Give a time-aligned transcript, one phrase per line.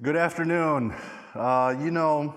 [0.00, 0.94] Good afternoon.
[1.34, 2.32] Uh, you know,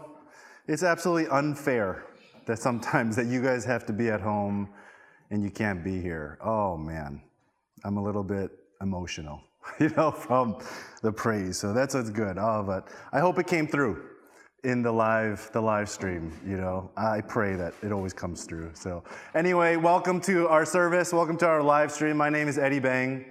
[0.67, 2.05] it's absolutely unfair
[2.47, 4.67] that sometimes that you guys have to be at home
[5.30, 6.39] and you can't be here.
[6.43, 7.21] Oh man,
[7.83, 8.50] I'm a little bit
[8.82, 9.43] emotional,
[9.79, 10.57] you know, from
[11.04, 11.59] the praise.
[11.59, 12.39] So that's what's good.
[12.39, 14.07] Oh, but I hope it came through
[14.64, 18.70] in the live the live stream you know i pray that it always comes through
[18.75, 19.04] so
[19.34, 23.25] anyway welcome to our service welcome to our live stream my name is eddie bang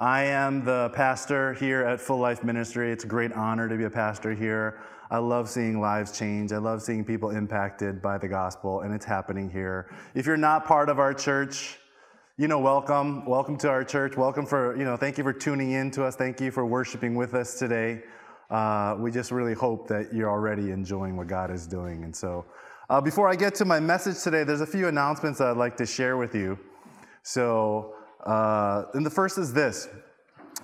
[0.00, 2.90] I am the pastor here at Full Life Ministry.
[2.90, 4.80] It's a great honor to be a pastor here.
[5.10, 6.52] I love seeing lives change.
[6.52, 9.94] I love seeing people impacted by the gospel, and it's happening here.
[10.14, 11.78] If you're not part of our church,
[12.38, 13.26] you know, welcome.
[13.26, 14.16] Welcome to our church.
[14.16, 16.16] Welcome for, you know, thank you for tuning in to us.
[16.16, 18.02] Thank you for worshiping with us today.
[18.48, 22.04] Uh, we just really hope that you're already enjoying what God is doing.
[22.04, 22.46] And so,
[22.88, 25.76] uh, before I get to my message today, there's a few announcements that I'd like
[25.76, 26.58] to share with you.
[27.22, 29.88] So, uh, and the first is this.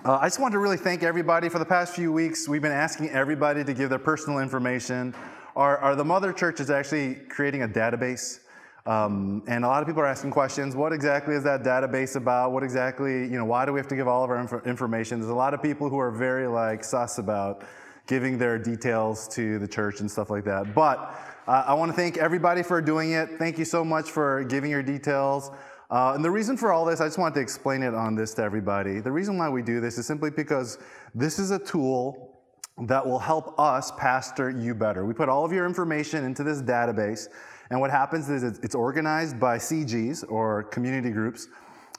[0.05, 1.49] Uh, I just want to really thank everybody.
[1.49, 5.15] For the past few weeks, we've been asking everybody to give their personal information.
[5.55, 8.39] Our, our the Mother Church is actually creating a database.
[8.85, 10.75] Um, and a lot of people are asking questions.
[10.75, 12.53] What exactly is that database about?
[12.53, 15.19] What exactly, you know, why do we have to give all of our inf- information?
[15.19, 17.63] There's a lot of people who are very like sus about
[18.05, 20.73] giving their details to the church and stuff like that.
[20.73, 20.99] But
[21.47, 23.37] uh, I want to thank everybody for doing it.
[23.37, 25.51] Thank you so much for giving your details.
[25.89, 28.33] Uh, and the reason for all this, I just wanted to explain it on this
[28.35, 28.99] to everybody.
[28.99, 30.79] The reason why we do this is simply because
[31.15, 32.41] this is a tool
[32.85, 35.05] that will help us pastor you better.
[35.05, 37.27] We put all of your information into this database,
[37.69, 41.47] and what happens is it's organized by CGs or community groups.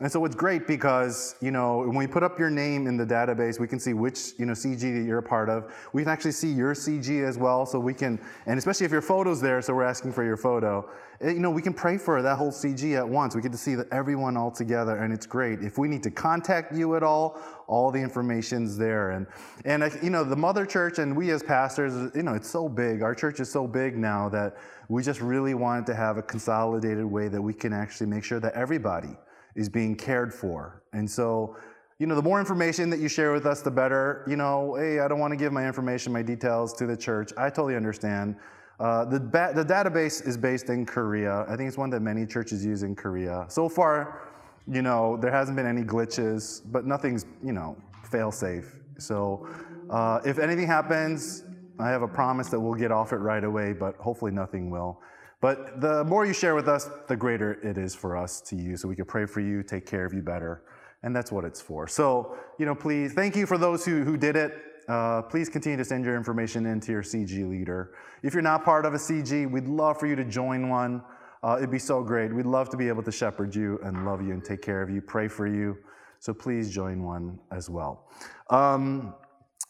[0.00, 3.04] And so it's great because, you know, when we put up your name in the
[3.04, 5.74] database, we can see which, you know, CG that you're a part of.
[5.92, 9.02] We can actually see your CG as well, so we can, and especially if your
[9.02, 10.88] photo's there, so we're asking for your photo.
[11.20, 13.34] Eh, you know, we can pray for that whole CG at once.
[13.34, 15.62] We get to see everyone all together, and it's great.
[15.62, 19.10] If we need to contact you at all, all the information's there.
[19.10, 19.26] And,
[19.64, 23.02] and you know, the mother church and we as pastors, you know, it's so big.
[23.02, 27.04] Our church is so big now that we just really wanted to have a consolidated
[27.04, 29.16] way that we can actually make sure that everybody
[29.58, 30.82] is being cared for.
[30.92, 31.56] And so,
[31.98, 34.24] you know, the more information that you share with us, the better.
[34.28, 37.32] You know, hey, I don't want to give my information, my details to the church.
[37.36, 38.36] I totally understand.
[38.78, 41.44] Uh, the, ba- the database is based in Korea.
[41.48, 43.46] I think it's one that many churches use in Korea.
[43.48, 44.28] So far,
[44.68, 47.76] you know, there hasn't been any glitches, but nothing's, you know,
[48.08, 48.76] fail safe.
[48.98, 49.48] So
[49.90, 51.42] uh, if anything happens,
[51.80, 55.00] I have a promise that we'll get off it right away, but hopefully nothing will.
[55.40, 58.82] But the more you share with us, the greater it is for us to use.
[58.82, 60.62] So we can pray for you, take care of you better.
[61.02, 61.86] And that's what it's for.
[61.86, 64.52] So, you know, please, thank you for those who, who did it.
[64.88, 67.94] Uh, please continue to send your information into your CG leader.
[68.22, 71.02] If you're not part of a CG, we'd love for you to join one.
[71.42, 72.34] Uh, it'd be so great.
[72.34, 74.90] We'd love to be able to shepherd you and love you and take care of
[74.90, 75.78] you, pray for you.
[76.20, 78.08] So please join one as well.
[78.50, 79.14] Um,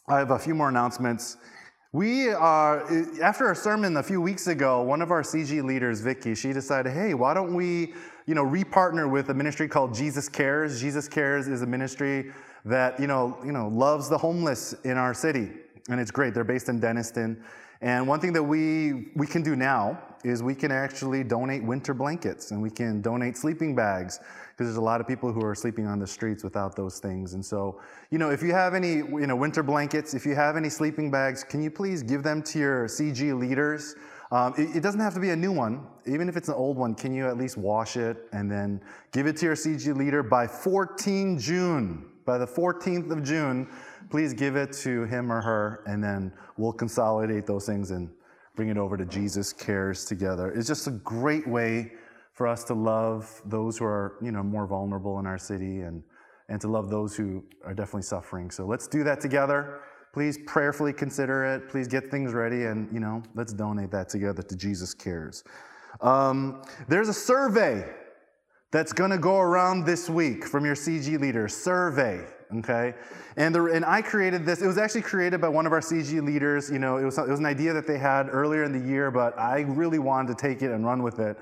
[0.07, 1.37] I have a few more announcements.
[1.91, 6.01] We uh, are, after a sermon a few weeks ago, one of our CG leaders,
[6.01, 7.95] Vicky, she decided, hey, why don't we,
[8.27, 10.79] you know, repartner with a ministry called Jesus Cares?
[10.79, 12.31] Jesus Cares is a ministry
[12.63, 15.49] that, you know, you know, loves the homeless in our city.
[15.89, 16.35] And it's great.
[16.35, 17.41] They're based in Denniston.
[17.81, 21.95] And one thing that we, we can do now is we can actually donate winter
[21.95, 24.19] blankets and we can donate sleeping bags
[24.59, 27.33] because there's a lot of people who are sleeping on the streets without those things.
[27.33, 27.79] And so,
[28.11, 31.09] you know, if you have any, you know, winter blankets, if you have any sleeping
[31.09, 33.95] bags, can you please give them to your CG leaders?
[34.33, 35.87] Um, it, it, doesn't have to be a new one.
[36.05, 38.81] Even if it's an old one, can you at least wash it and then
[39.13, 42.09] give it to your CG leader by 14 June?
[42.25, 43.65] By the 14th of June,
[44.09, 48.09] please give it to him or her, and then we'll consolidate those things and
[48.57, 50.51] bring it over to Jesus Cares together.
[50.51, 51.93] It's just a great way
[52.39, 56.01] for us to love those who are, you know, more vulnerable in our city and,
[56.47, 58.49] and to love those who are definitely suffering.
[58.49, 59.81] So let's do that together.
[60.13, 61.67] Please prayerfully consider it.
[61.67, 65.43] Please get things ready and, you know, let's donate that together to Jesus Cares.
[65.99, 67.83] Um, there's a survey
[68.71, 71.53] that's going to go around this week from your CG leaders.
[71.53, 72.25] Survey,
[72.59, 72.93] okay?
[73.35, 74.61] And, the, and I created this.
[74.61, 76.71] It was actually created by one of our CG leaders.
[76.71, 79.11] You know, it was, it was an idea that they had earlier in the year,
[79.11, 81.37] but I really wanted to take it and run with it.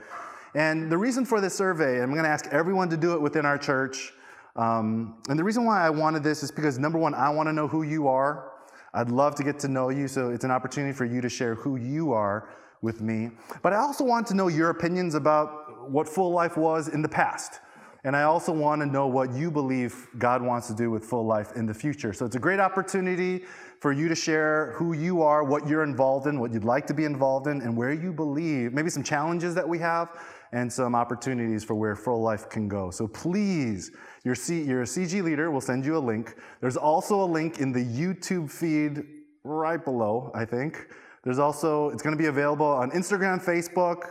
[0.58, 3.46] And the reason for this survey, I'm going to ask everyone to do it within
[3.46, 4.12] our church.
[4.56, 7.54] Um, and the reason why I wanted this is because number one, I want to
[7.54, 8.54] know who you are.
[8.92, 11.54] I'd love to get to know you, so it's an opportunity for you to share
[11.54, 12.50] who you are
[12.82, 13.30] with me.
[13.62, 17.10] But I also want to know your opinions about what full life was in the
[17.10, 17.60] past.
[18.04, 21.26] And I also want to know what you believe God wants to do with full
[21.26, 22.14] life in the future.
[22.14, 23.44] So it's a great opportunity
[23.80, 26.96] for you to share who you are, what you're involved in, what you'd like to
[26.96, 30.18] be involved in, and where you believe, maybe some challenges that we have,
[30.54, 32.90] and some opportunities for where full life can go.
[32.90, 33.92] So please,
[34.24, 36.36] your, C, your CG leader will send you a link.
[36.62, 39.04] There's also a link in the YouTube feed
[39.44, 40.88] right below, I think.
[41.24, 44.04] There's also, it's to be available on Instagram, Facebook,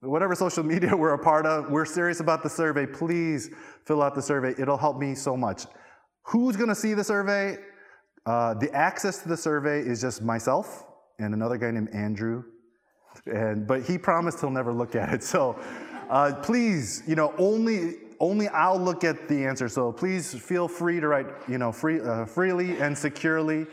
[0.00, 1.70] whatever social media we're a part of.
[1.70, 2.86] We're serious about the survey.
[2.86, 3.50] Please
[3.84, 4.54] fill out the survey.
[4.58, 5.64] It'll help me so much.
[6.24, 7.58] Who's to see the survey?
[8.26, 10.86] Uh, the access to the survey is just myself
[11.18, 12.44] and another guy named Andrew.
[13.26, 15.22] And, but he promised he'll never look at it.
[15.22, 15.58] So
[16.10, 19.68] uh, please, you know, only only I'll look at the answer.
[19.68, 23.66] So please feel free to write, you know, free, uh, freely and securely.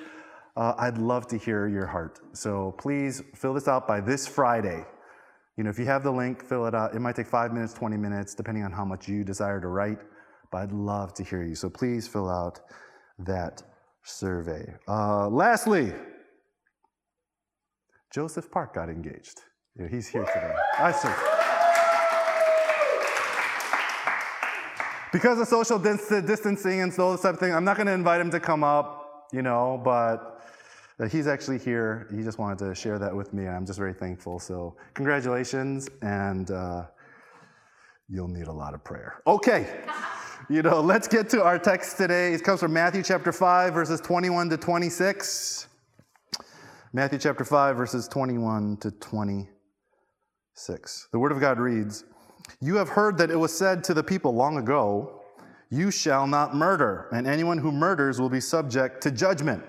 [0.58, 2.20] Uh, I'd love to hear your heart.
[2.34, 4.86] So please fill this out by this Friday.
[5.58, 6.96] You know, if you have the link, fill it out.
[6.96, 10.00] It might take five minutes, 20 minutes, depending on how much you desire to write.
[10.52, 11.56] But I'd love to hear you.
[11.56, 12.60] So please fill out
[13.20, 13.64] that
[14.04, 14.74] survey.
[14.88, 15.94] Uh, lastly,
[18.14, 19.42] Joseph Park got engaged.
[19.90, 20.54] He's here today.
[20.78, 21.08] I see.
[25.14, 28.30] Because of social distancing and those type of things, I'm not going to invite him
[28.32, 30.42] to come up, you know, but
[31.00, 32.08] uh, he's actually here.
[32.16, 34.40] He just wanted to share that with me, and I'm just very thankful.
[34.40, 36.86] So, congratulations, and uh,
[38.10, 39.22] you'll need a lot of prayer.
[39.26, 39.68] Okay,
[40.50, 42.34] you know, let's get to our text today.
[42.34, 45.68] It comes from Matthew chapter 5, verses 21 to 26.
[46.94, 51.08] Matthew chapter 5, verses 21 to 26.
[51.14, 52.04] The Word of God reads,
[52.60, 55.22] you have heard that it was said to the people long ago,
[55.70, 59.64] You shall not murder, and anyone who murders will be subject to judgment.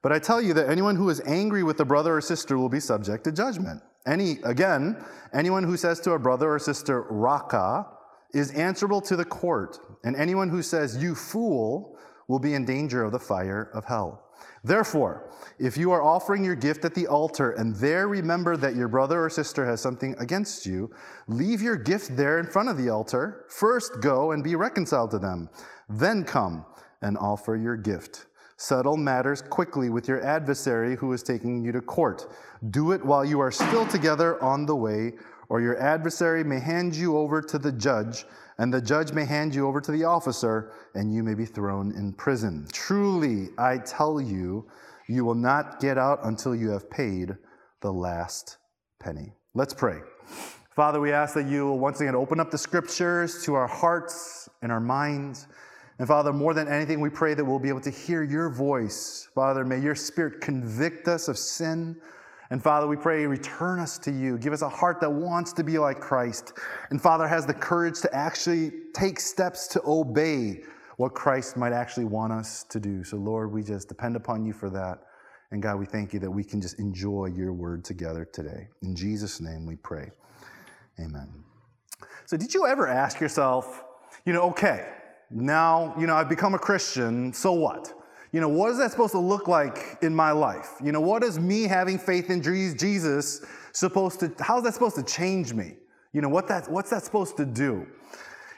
[0.00, 2.70] But I tell you that anyone who is angry with a brother or sister will
[2.70, 3.82] be subject to judgment.
[4.06, 5.04] Any, again,
[5.34, 7.86] anyone who says to a brother or sister, Raca,
[8.32, 11.98] is answerable to the court, and anyone who says, You fool,
[12.28, 14.25] will be in danger of the fire of hell.
[14.66, 15.30] Therefore,
[15.60, 19.24] if you are offering your gift at the altar and there remember that your brother
[19.24, 20.90] or sister has something against you,
[21.28, 23.44] leave your gift there in front of the altar.
[23.48, 25.50] First go and be reconciled to them.
[25.88, 26.66] Then come
[27.00, 28.26] and offer your gift.
[28.56, 32.26] Settle matters quickly with your adversary who is taking you to court.
[32.70, 35.12] Do it while you are still together on the way,
[35.48, 38.26] or your adversary may hand you over to the judge
[38.58, 41.92] and the judge may hand you over to the officer, and you may be thrown
[41.96, 42.66] in prison.
[42.72, 44.66] Truly, I tell you,
[45.08, 47.36] you will not get out until you have paid
[47.82, 48.56] the last
[49.00, 49.32] penny.
[49.54, 50.00] Let's pray.
[50.74, 54.48] Father, we ask that you will once again open up the scriptures to our hearts
[54.62, 55.46] and our minds.
[55.98, 59.28] And Father, more than anything, we pray that we'll be able to hear your voice.
[59.34, 61.96] Father, may your spirit convict us of sin
[62.50, 64.38] and Father, we pray, return us to you.
[64.38, 66.52] Give us a heart that wants to be like Christ.
[66.90, 70.62] And Father, has the courage to actually take steps to obey
[70.96, 73.04] what Christ might actually want us to do.
[73.04, 75.00] So, Lord, we just depend upon you for that.
[75.50, 78.68] And God, we thank you that we can just enjoy your word together today.
[78.82, 80.10] In Jesus' name we pray.
[80.98, 81.44] Amen.
[82.24, 83.84] So, did you ever ask yourself,
[84.24, 84.88] you know, okay,
[85.30, 87.92] now, you know, I've become a Christian, so what?
[88.36, 90.74] You know, what is that supposed to look like in my life?
[90.84, 93.42] You know, what is me having faith in Jesus
[93.72, 95.76] supposed to, how's that supposed to change me?
[96.12, 97.86] You know, what that, what's that supposed to do?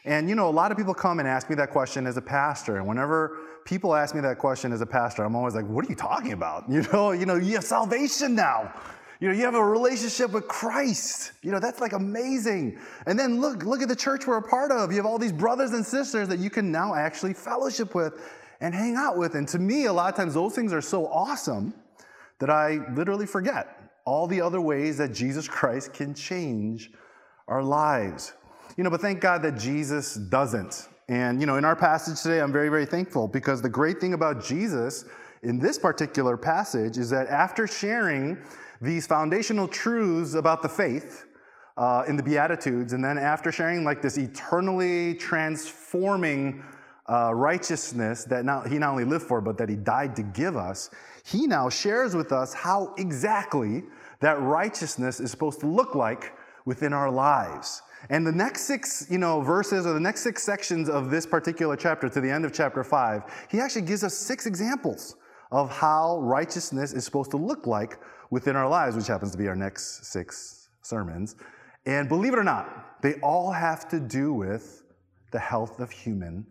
[0.05, 2.21] And, you know, a lot of people come and ask me that question as a
[2.21, 2.79] pastor.
[2.79, 5.89] And whenever people ask me that question as a pastor, I'm always like, what are
[5.89, 6.69] you talking about?
[6.73, 8.75] You know, you know, you have salvation now.
[9.21, 11.35] You know, you have a relationship with Christ.
[11.43, 12.81] You know, that's like amazing.
[13.07, 14.91] And then look, look at the church we're a part of.
[14.91, 18.15] You have all these brothers and sisters that you can now actually fellowship with
[18.61, 19.35] and hang out with.
[19.35, 21.75] And to me, a lot of times those things are so awesome
[22.39, 26.91] that I literally forget all the other ways that Jesus Christ can change
[27.47, 28.33] our lives.
[28.77, 30.89] You know, but thank God that Jesus doesn't.
[31.09, 34.15] And, you know, in our passage today, I'm very, very thankful because the great thing
[34.15, 35.05] about Jesus
[35.43, 38.39] in this particular passage is that after sharing
[38.81, 41.27] these foundational truths about the faith
[41.77, 46.63] uh, in the Beatitudes, and then after sharing like this eternally transforming
[47.09, 50.57] uh, righteousness that not, he not only lived for, but that he died to give
[50.57, 50.91] us,
[51.25, 53.83] he now shares with us how exactly
[54.21, 56.33] that righteousness is supposed to look like
[56.65, 57.83] within our lives.
[58.11, 61.77] And the next six, you know, verses or the next six sections of this particular
[61.77, 65.17] chapter to the end of chapter five, he actually gives us six examples
[65.51, 67.99] of how righteousness is supposed to look like
[68.31, 71.37] within our lives, which happens to be our next six sermons.
[71.87, 74.85] And believe it or not, they all have to do with
[75.31, 76.47] the health of human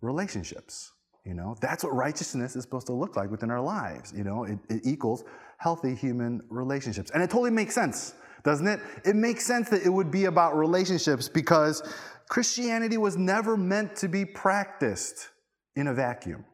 [0.00, 0.92] relationships.
[1.24, 4.14] You know, that's what righteousness is supposed to look like within our lives.
[4.16, 5.24] You know, it, it equals
[5.58, 7.10] healthy human relationships.
[7.10, 8.14] And it totally makes sense,
[8.44, 8.80] doesn't it?
[9.04, 11.82] It makes sense that it would be about relationships because
[12.28, 15.28] Christianity was never meant to be practiced
[15.76, 16.44] in a vacuum.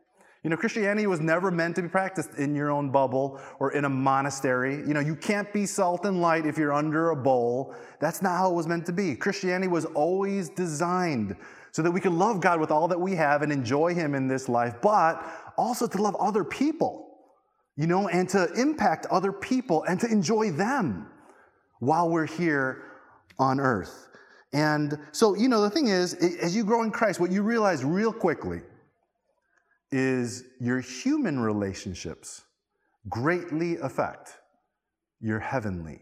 [0.43, 3.87] You know, Christianity was never meant to be practiced in your own bubble or in
[3.87, 4.77] a monastery.
[4.77, 7.75] You know, you can't be salt and light if you're under a bowl.
[7.99, 9.17] That's not how it was meant to be.
[9.17, 11.37] Christianity was always designed
[11.75, 14.29] so that we can love God with all that we have and enjoy Him in
[14.29, 15.23] this life, but
[15.57, 17.03] also to love other people.
[17.77, 21.09] you know, and to impact other people and to enjoy them
[21.81, 22.85] while we're here
[23.39, 24.09] on earth.
[24.53, 27.85] And so, you know, the thing is, as you grow in Christ, what you realize
[27.85, 28.61] real quickly
[29.91, 32.43] is your human relationships
[33.09, 34.39] greatly affect
[35.21, 36.01] your heavenly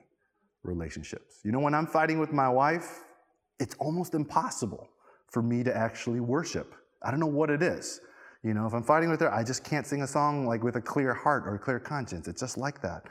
[0.62, 1.40] relationships.
[1.44, 3.00] You know, when I'm fighting with my wife,
[3.58, 4.88] it's almost impossible
[5.32, 6.74] for me to actually worship.
[7.02, 8.00] I don't know what it is.
[8.44, 10.76] You know, if I'm fighting with her, I just can't sing a song like with
[10.76, 12.28] a clear heart or a clear conscience.
[12.28, 13.04] It's just like that.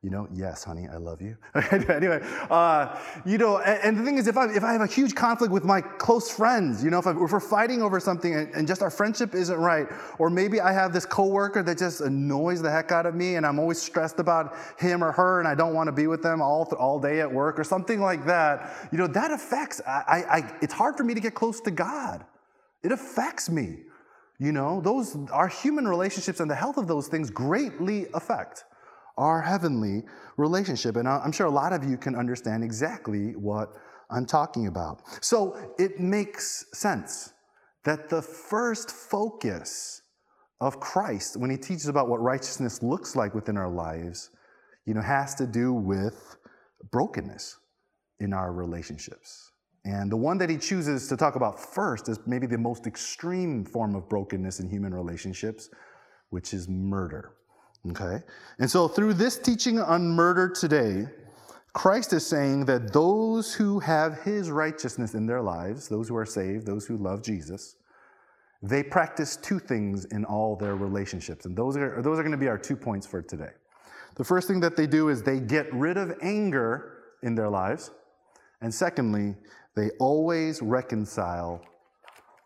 [0.00, 1.36] You know, yes, honey, I love you.
[1.72, 4.86] anyway, uh, you know, and, and, the thing is, if I, if I have a
[4.86, 8.32] huge conflict with my close friends, you know, if, I, if we're fighting over something
[8.32, 9.88] and, and, just our friendship isn't right,
[10.20, 13.44] or maybe I have this coworker that just annoys the heck out of me and
[13.44, 16.40] I'm always stressed about him or her and I don't want to be with them
[16.40, 20.52] all, all day at work or something like that, you know, that affects, I, I,
[20.62, 22.24] it's hard for me to get close to God.
[22.84, 23.80] It affects me.
[24.38, 28.62] You know, those, our human relationships and the health of those things greatly affect
[29.18, 30.04] our heavenly
[30.36, 30.96] relationship.
[30.96, 33.74] And I'm sure a lot of you can understand exactly what
[34.10, 35.02] I'm talking about.
[35.22, 37.34] So it makes sense
[37.84, 40.02] that the first focus
[40.60, 44.30] of Christ when he teaches about what righteousness looks like within our lives,
[44.86, 46.36] you know, has to do with
[46.90, 47.58] brokenness
[48.20, 49.52] in our relationships.
[49.84, 53.64] And the one that he chooses to talk about first is maybe the most extreme
[53.64, 55.70] form of brokenness in human relationships,
[56.30, 57.37] which is murder.
[57.90, 58.22] Okay?
[58.58, 61.06] And so, through this teaching on murder today,
[61.72, 66.26] Christ is saying that those who have his righteousness in their lives, those who are
[66.26, 67.76] saved, those who love Jesus,
[68.62, 71.46] they practice two things in all their relationships.
[71.46, 73.52] And those are, those are going to be our two points for today.
[74.16, 77.92] The first thing that they do is they get rid of anger in their lives.
[78.60, 79.36] And secondly,
[79.76, 81.62] they always reconcile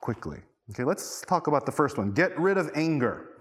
[0.00, 0.40] quickly.
[0.70, 3.31] Okay, let's talk about the first one get rid of anger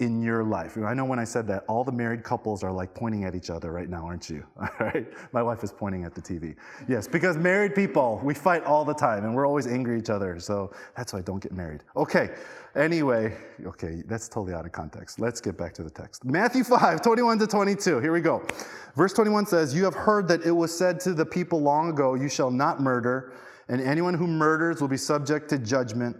[0.00, 0.76] in your life.
[0.76, 3.48] I know when I said that, all the married couples are like pointing at each
[3.48, 4.44] other right now, aren't you?
[4.60, 5.06] All right?
[5.32, 6.56] My wife is pointing at the TV.
[6.88, 10.10] Yes, because married people, we fight all the time and we're always angry at each
[10.10, 10.40] other.
[10.40, 11.84] So that's why I don't get married.
[11.96, 12.30] Okay,
[12.74, 15.20] anyway, okay, that's totally out of context.
[15.20, 16.24] Let's get back to the text.
[16.24, 18.00] Matthew 5, 21 to 22.
[18.00, 18.44] Here we go.
[18.96, 22.14] Verse 21 says, You have heard that it was said to the people long ago,
[22.14, 23.32] You shall not murder,
[23.68, 26.16] and anyone who murders will be subject to judgment.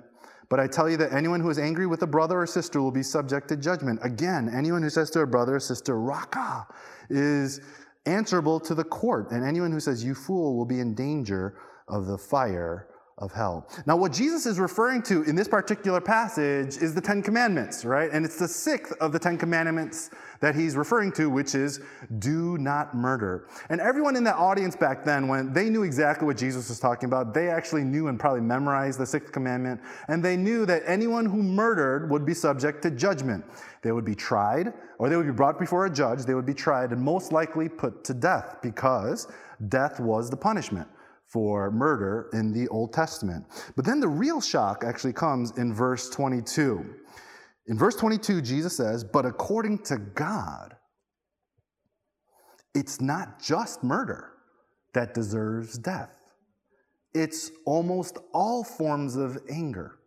[0.54, 2.92] But I tell you that anyone who is angry with a brother or sister will
[2.92, 3.98] be subject to judgment.
[4.04, 6.64] Again, anyone who says to a brother or sister, Raca,
[7.10, 7.60] is
[8.06, 9.32] answerable to the court.
[9.32, 11.58] And anyone who says, You fool, will be in danger
[11.88, 12.86] of the fire
[13.18, 13.68] of hell.
[13.86, 18.10] Now, what Jesus is referring to in this particular passage is the Ten Commandments, right?
[18.12, 21.80] And it's the sixth of the Ten Commandments that he's referring to, which is
[22.18, 23.46] do not murder.
[23.68, 27.06] And everyone in that audience back then, when they knew exactly what Jesus was talking
[27.06, 29.80] about, they actually knew and probably memorized the sixth commandment.
[30.08, 33.44] And they knew that anyone who murdered would be subject to judgment.
[33.82, 36.24] They would be tried, or they would be brought before a judge.
[36.24, 39.28] They would be tried and most likely put to death because
[39.68, 40.88] death was the punishment
[41.34, 43.44] for murder in the Old Testament.
[43.74, 46.94] But then the real shock actually comes in verse 22.
[47.66, 50.76] In verse 22, Jesus says, But according to God,
[52.72, 54.30] it's not just murder
[54.92, 56.14] that deserves death.
[57.14, 59.98] It's almost all forms of anger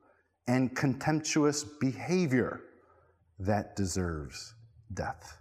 [0.48, 2.62] and contemptuous behavior
[3.40, 4.56] that deserves
[4.94, 5.37] death.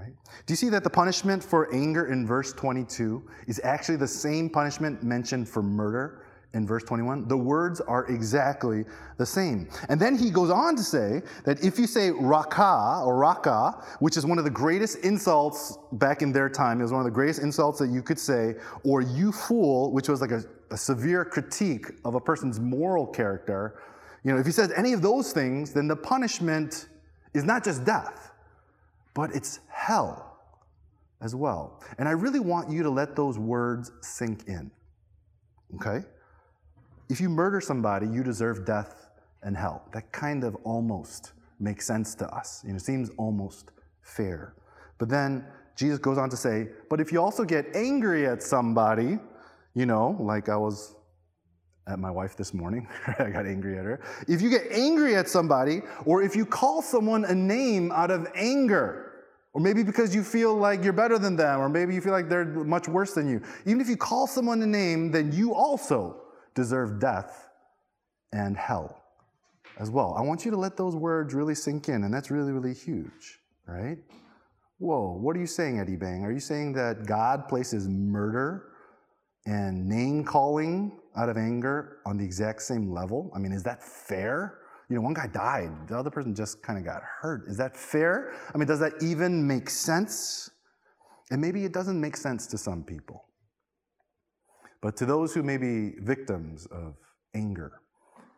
[0.00, 0.12] Right?
[0.46, 4.50] Do you see that the punishment for anger in verse 22 is actually the same
[4.50, 6.22] punishment mentioned for murder
[6.52, 7.28] in verse 21?
[7.28, 8.84] The words are exactly
[9.16, 9.68] the same.
[9.88, 14.16] And then he goes on to say that if you say raka or raka, which
[14.16, 17.10] is one of the greatest insults back in their time, it was one of the
[17.10, 21.24] greatest insults that you could say, or you fool, which was like a, a severe
[21.24, 23.80] critique of a person's moral character,
[24.24, 26.88] you know, if he says any of those things, then the punishment
[27.32, 28.25] is not just death
[29.16, 30.36] but it's hell
[31.22, 31.80] as well.
[31.98, 34.70] And I really want you to let those words sink in.
[35.76, 36.04] Okay?
[37.08, 39.08] If you murder somebody, you deserve death
[39.42, 39.88] and hell.
[39.94, 42.62] That kind of almost makes sense to us.
[42.66, 43.70] You know, seems almost
[44.02, 44.54] fair.
[44.98, 45.46] But then
[45.76, 49.18] Jesus goes on to say, but if you also get angry at somebody,
[49.72, 50.94] you know, like I was
[51.88, 52.88] at my wife this morning.
[53.18, 54.00] I got angry at her.
[54.28, 58.26] If you get angry at somebody, or if you call someone a name out of
[58.34, 59.05] anger,
[59.56, 62.28] or maybe because you feel like you're better than them, or maybe you feel like
[62.28, 63.40] they're much worse than you.
[63.64, 66.20] Even if you call someone a name, then you also
[66.54, 67.48] deserve death
[68.34, 69.00] and hell
[69.78, 70.14] as well.
[70.14, 73.38] I want you to let those words really sink in, and that's really, really huge,
[73.66, 73.96] right?
[74.76, 76.22] Whoa, what are you saying, Eddie Bang?
[76.22, 78.72] Are you saying that God places murder
[79.46, 83.32] and name calling out of anger on the exact same level?
[83.34, 84.58] I mean, is that fair?
[84.88, 87.48] You know, one guy died, the other person just kind of got hurt.
[87.48, 88.32] Is that fair?
[88.54, 90.50] I mean, does that even make sense?
[91.30, 93.24] And maybe it doesn't make sense to some people.
[94.80, 96.94] But to those who may be victims of
[97.34, 97.80] anger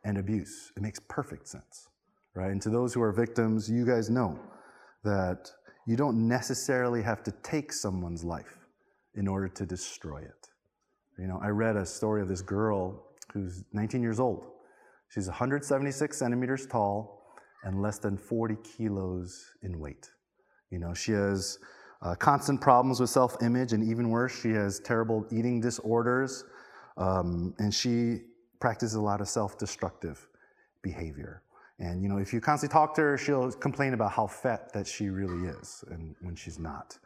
[0.04, 1.88] and abuse, it makes perfect sense,
[2.34, 2.50] right?
[2.50, 4.38] And to those who are victims, you guys know
[5.04, 5.50] that
[5.86, 8.56] you don't necessarily have to take someone's life
[9.14, 10.48] in order to destroy it.
[11.18, 14.46] You know, I read a story of this girl who's 19 years old.
[15.08, 17.22] She's 176 centimeters tall
[17.64, 20.10] and less than 40 kilos in weight.
[20.70, 21.58] You know, she has
[22.02, 26.44] uh, constant problems with self image, and even worse, she has terrible eating disorders.
[26.96, 28.22] Um, and she
[28.60, 30.28] practices a lot of self destructive
[30.82, 31.42] behavior.
[31.80, 34.86] And you know, if you constantly talk to her, she'll complain about how fat that
[34.86, 36.98] she really is, and when she's not.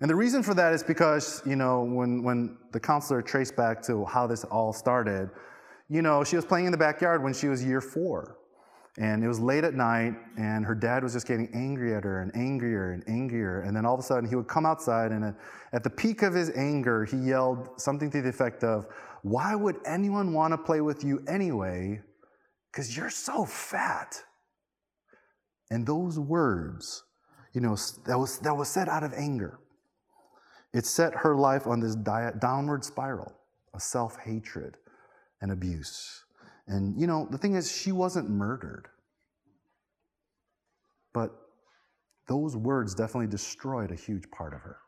[0.00, 3.80] And the reason for that is because, you know, when, when the counselor traced back
[3.82, 5.30] to how this all started,
[5.88, 8.38] you know, she was playing in the backyard when she was year four.
[8.96, 12.22] And it was late at night, and her dad was just getting angry at her
[12.22, 13.62] and angrier and angrier.
[13.62, 15.34] And then all of a sudden, he would come outside, and
[15.72, 18.86] at the peak of his anger, he yelled something to the effect of,
[19.22, 22.02] Why would anyone want to play with you anyway?
[22.70, 24.22] Because you're so fat.
[25.72, 27.02] And those words,
[27.52, 27.76] you know,
[28.06, 29.58] that was, that was said out of anger.
[30.72, 33.32] It set her life on this downward spiral
[33.72, 34.76] of self hatred
[35.40, 36.24] and abuse.
[36.66, 38.88] And, you know, the thing is, she wasn't murdered.
[41.12, 41.30] But
[42.26, 44.78] those words definitely destroyed a huge part of her.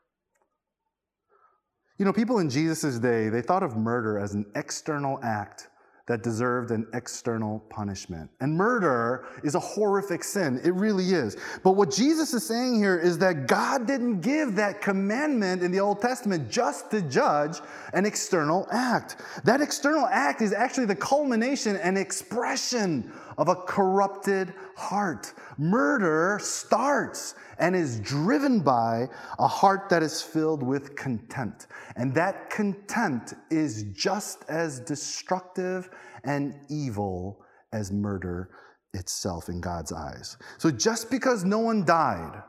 [1.98, 5.68] You know, people in Jesus' day, they thought of murder as an external act
[6.06, 8.30] that deserved an external punishment.
[8.40, 10.60] And murder is a horrific sin.
[10.64, 11.36] It really is.
[11.64, 15.80] But what Jesus is saying here is that God didn't give that commandment in the
[15.80, 17.58] Old Testament just to judge
[17.92, 19.16] an external act.
[19.44, 25.33] That external act is actually the culmination and expression of a corrupted heart.
[25.59, 29.07] Murder starts and is driven by
[29.38, 31.66] a heart that is filled with contempt.
[31.97, 35.90] And that contempt is just as destructive
[36.25, 38.51] and evil as murder
[38.94, 40.37] itself in God's eyes.
[40.59, 42.42] So just because no one died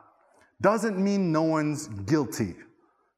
[0.61, 2.55] doesn't mean no one's guilty.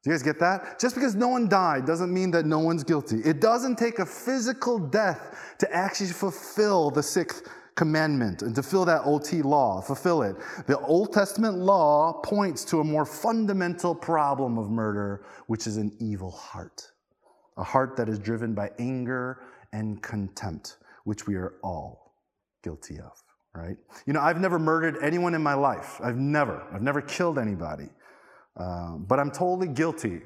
[0.02, 0.80] Do you guys get that?
[0.80, 3.20] Just because no one died doesn't mean that no one's guilty.
[3.22, 7.46] It doesn't take a physical death to actually fulfill the sixth
[7.80, 10.36] commandment and to fill that OT law, fulfill it.
[10.66, 15.90] The Old Testament law points to a more fundamental problem of murder, which is an
[15.98, 16.92] evil heart.
[17.56, 19.40] A heart that is driven by anger
[19.72, 22.12] and contempt, which we are all
[22.62, 23.12] guilty of,
[23.54, 23.78] right?
[24.04, 26.02] You know, I've never murdered anyone in my life.
[26.04, 26.62] I've never.
[26.74, 27.88] I've never killed anybody.
[28.58, 30.20] Uh, but I'm totally guilty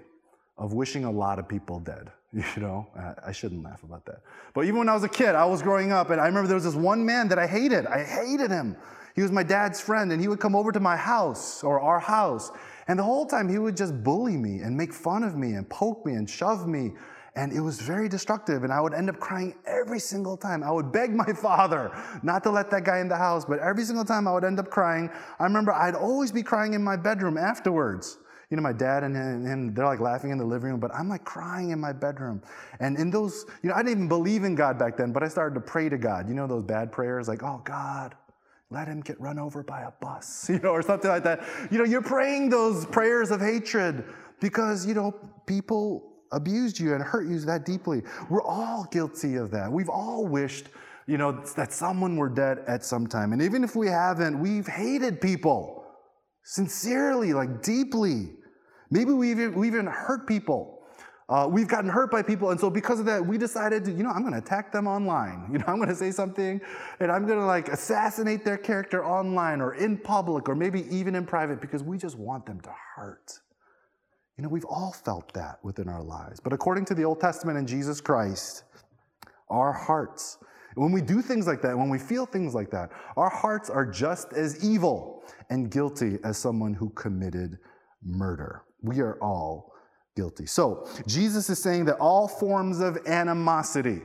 [0.57, 2.11] of wishing a lot of people dead.
[2.57, 2.89] You know,
[3.25, 4.23] I shouldn't laugh about that.
[4.55, 6.57] But even when I was a kid, I was growing up, and I remember there
[6.57, 7.87] was this one man that I hated.
[7.87, 8.77] I hated him.
[9.15, 12.01] He was my dad's friend, and he would come over to my house or our
[12.01, 12.51] house.
[12.89, 15.69] And the whole time, he would just bully me and make fun of me and
[15.71, 16.95] poke me and shove me.
[17.37, 18.65] And it was very destructive.
[18.65, 20.65] And I would end up crying every single time.
[20.65, 21.93] I would beg my father
[22.25, 24.59] not to let that guy in the house, but every single time I would end
[24.59, 25.09] up crying.
[25.39, 28.19] I remember I'd always be crying in my bedroom afterwards
[28.55, 31.09] you know, my dad and him, they're like laughing in the living room, but I'm
[31.09, 32.41] like crying in my bedroom.
[32.79, 35.29] And in those, you know, I didn't even believe in God back then, but I
[35.29, 36.29] started to pray to God.
[36.29, 38.15] You know, those bad prayers like, oh, God,
[38.71, 41.45] let him get run over by a bus, you know, or something like that.
[41.73, 44.05] You know, you're praying those prayers of hatred
[44.41, 45.13] because, you know,
[45.49, 48.03] people abused you and hurt you that deeply.
[48.31, 49.73] We're all guilty of that.
[49.73, 50.67] We've all wished,
[51.09, 53.33] you know, that someone were dead at some time.
[53.33, 55.85] And even if we haven't, we've hated people
[56.45, 58.29] sincerely, like deeply.
[58.95, 60.79] Maybe we even, we even hurt people.
[61.29, 64.05] Uh, we've gotten hurt by people, and so because of that, we decided to, you
[64.05, 65.49] know, I'm going to attack them online.
[65.53, 66.61] You know, I'm going to say something,
[67.01, 71.17] and I'm going to like assassinate their character online or in public or maybe even
[71.17, 73.41] in private because we just want them to hurt.
[74.39, 76.39] You know, we've all felt that within our lives.
[76.39, 78.63] But according to the Old Testament and Jesus Christ,
[79.49, 80.39] our hearts,
[80.77, 83.87] when we do things like that, when we feel things like that, our hearts are
[83.87, 87.59] just as evil and guilty as someone who committed
[88.05, 88.63] murder.
[88.85, 89.73] We are all
[90.15, 90.47] guilty.
[90.47, 94.03] So, Jesus is saying that all forms of animosity,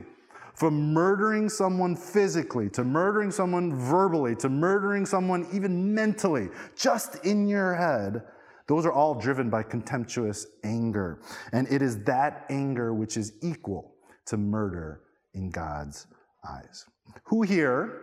[0.54, 7.46] from murdering someone physically, to murdering someone verbally, to murdering someone even mentally, just in
[7.46, 8.22] your head,
[8.66, 11.20] those are all driven by contemptuous anger.
[11.52, 13.94] And it is that anger which is equal
[14.26, 15.02] to murder
[15.34, 16.06] in God's
[16.48, 16.86] eyes.
[17.24, 18.02] Who here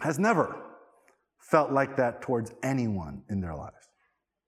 [0.00, 0.56] has never
[1.38, 3.88] felt like that towards anyone in their lives?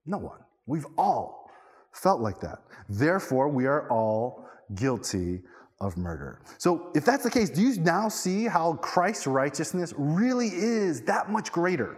[0.05, 0.39] No one.
[0.65, 1.42] We've all
[1.93, 2.59] felt like that.
[2.89, 5.41] Therefore, we are all guilty
[5.79, 6.41] of murder.
[6.57, 11.29] So, if that's the case, do you now see how Christ's righteousness really is that
[11.29, 11.97] much greater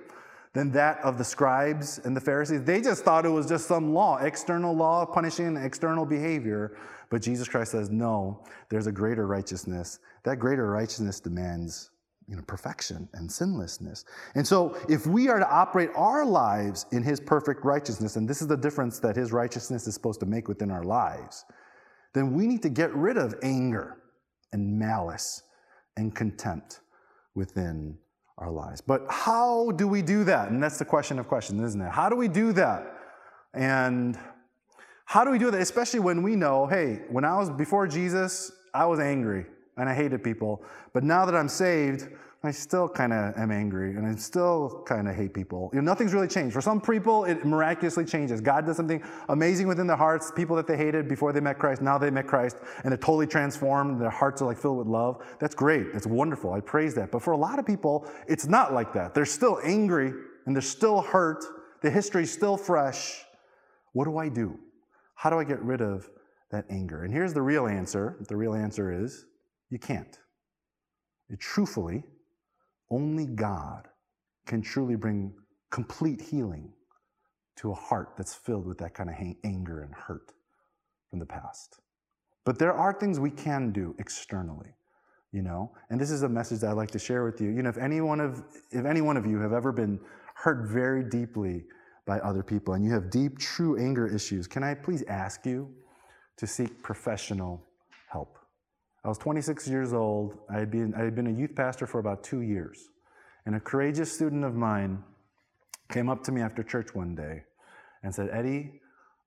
[0.54, 2.64] than that of the scribes and the Pharisees?
[2.64, 6.78] They just thought it was just some law, external law punishing external behavior.
[7.10, 10.00] But Jesus Christ says, no, there's a greater righteousness.
[10.24, 11.92] That greater righteousness demands
[12.28, 14.04] you know, perfection and sinlessness.
[14.34, 18.42] And so, if we are to operate our lives in His perfect righteousness, and this
[18.42, 21.46] is the difference that His righteousness is supposed to make within our lives,
[22.14, 23.98] then we need to get rid of anger
[24.54, 25.44] and malice
[25.98, 26.80] and contempt
[27.36, 27.98] within
[28.38, 28.82] our lives.
[28.82, 30.50] But how do we do that?
[30.50, 31.92] And that's the question of questions, isn't it?
[31.92, 32.86] How do we do that?
[33.54, 34.18] And
[35.06, 35.62] how do we do that?
[35.62, 39.46] Especially when we know, hey, when I was before Jesus, I was angry
[39.78, 40.64] and I hated people.
[40.94, 42.08] But now that I'm saved,
[42.46, 45.72] I still kind of am angry and I still kind of hate people.
[45.74, 46.54] You know, nothing's really changed.
[46.54, 48.40] For some people, it miraculously changes.
[48.40, 50.32] God does something amazing within their hearts.
[50.32, 53.28] People that they hated before they met Christ, now they met Christ and they're totally
[53.28, 54.00] transformed.
[54.00, 55.26] Their hearts are like filled with love.
[55.40, 55.92] That's great.
[55.92, 56.54] That's wonderful.
[56.54, 57.12] I praise that.
[57.12, 59.14] But for a lot of people, it's not like that.
[59.14, 60.14] They're still angry
[60.46, 61.44] and they're still hurt.
[61.82, 63.24] The history's still fresh.
[63.94, 64.60] What do I do?
[65.16, 66.10] How do I get rid of
[66.52, 67.04] that anger?
[67.04, 68.18] And here's the real answer.
[68.28, 69.26] The real answer is
[69.70, 70.20] you can't.
[71.30, 72.04] It, truthfully,
[72.90, 73.88] only God
[74.46, 75.34] can truly bring
[75.72, 76.72] complete healing
[77.58, 80.34] to a heart that's filled with that kind of anger and hurt
[81.10, 81.80] from the past.
[82.46, 84.76] But there are things we can do externally,
[85.32, 87.50] you know, and this is a message that I'd like to share with you.
[87.50, 90.00] You know, if any one of if any one of you have ever been
[90.36, 91.64] hurt very deeply
[92.06, 95.74] by other people and you have deep, true anger issues, can I please ask you
[96.38, 97.66] to seek professional
[98.12, 98.38] help?
[99.06, 100.36] I was 26 years old.
[100.50, 102.90] I had, been, I had been a youth pastor for about two years.
[103.46, 105.04] And a courageous student of mine
[105.92, 107.44] came up to me after church one day
[108.02, 108.82] and said, Eddie,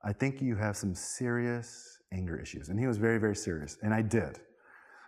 [0.04, 2.70] I think you have some serious anger issues.
[2.70, 3.78] And he was very, very serious.
[3.80, 4.40] And I did.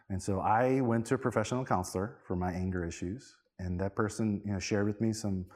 [0.08, 3.34] And so I went to a professional counselor for my anger issues.
[3.58, 5.46] And that person you know, shared with me some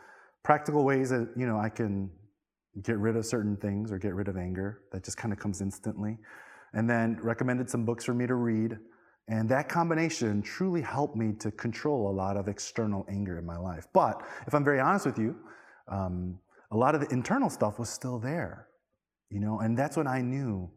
[0.43, 2.11] practical ways that you know I can
[2.83, 5.61] get rid of certain things or get rid of anger that just kind of comes
[5.61, 6.19] instantly.
[6.73, 8.77] And then recommended some books for me to read
[9.29, 13.57] and that combination truly helped me to control a lot of external anger in my
[13.57, 13.87] life.
[13.93, 15.37] But if I'm very honest with you,
[15.89, 16.39] um,
[16.71, 18.69] a lot of the internal stuff was still there,
[19.31, 20.71] you know, and that's when I knew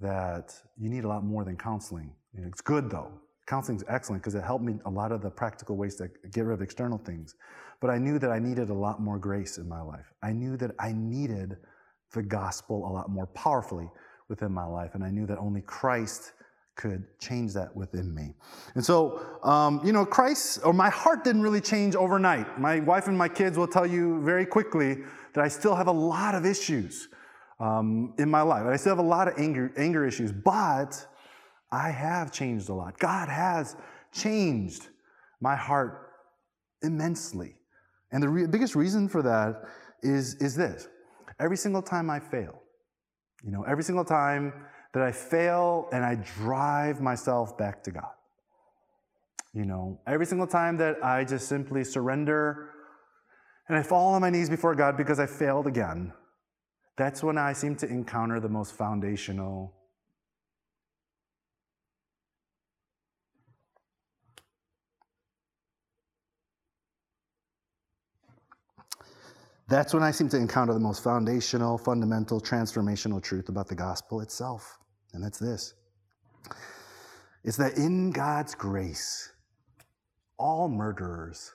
[0.00, 2.12] that you need a lot more than counseling.
[2.34, 3.12] You know, it's good though.
[3.46, 6.44] Counseling is excellent because it helped me a lot of the practical ways to get
[6.44, 7.34] rid of external things.
[7.80, 10.06] But I knew that I needed a lot more grace in my life.
[10.22, 11.56] I knew that I needed
[12.12, 13.90] the gospel a lot more powerfully
[14.28, 14.94] within my life.
[14.94, 16.32] And I knew that only Christ
[16.82, 18.34] could change that within me.
[18.74, 22.58] And so, um, you know, Christ, or my heart didn't really change overnight.
[22.58, 24.96] My wife and my kids will tell you very quickly
[25.32, 27.08] that I still have a lot of issues
[27.60, 28.66] um, in my life.
[28.66, 31.06] I still have a lot of anger, anger issues, but
[31.70, 32.98] I have changed a lot.
[32.98, 33.76] God has
[34.12, 34.88] changed
[35.40, 36.10] my heart
[36.82, 37.54] immensely.
[38.10, 39.62] And the re- biggest reason for that
[40.02, 40.88] is, is this
[41.38, 42.60] every single time I fail,
[43.44, 44.52] you know, every single time
[44.92, 48.10] that I fail and I drive myself back to God.
[49.54, 52.70] You know, every single time that I just simply surrender
[53.68, 56.12] and I fall on my knees before God because I failed again,
[56.96, 59.74] that's when I seem to encounter the most foundational
[69.72, 74.20] That's when I seem to encounter the most foundational, fundamental, transformational truth about the gospel
[74.20, 74.81] itself.
[75.12, 75.74] And that's this
[77.44, 79.32] it's that in God's grace,
[80.38, 81.52] all murderers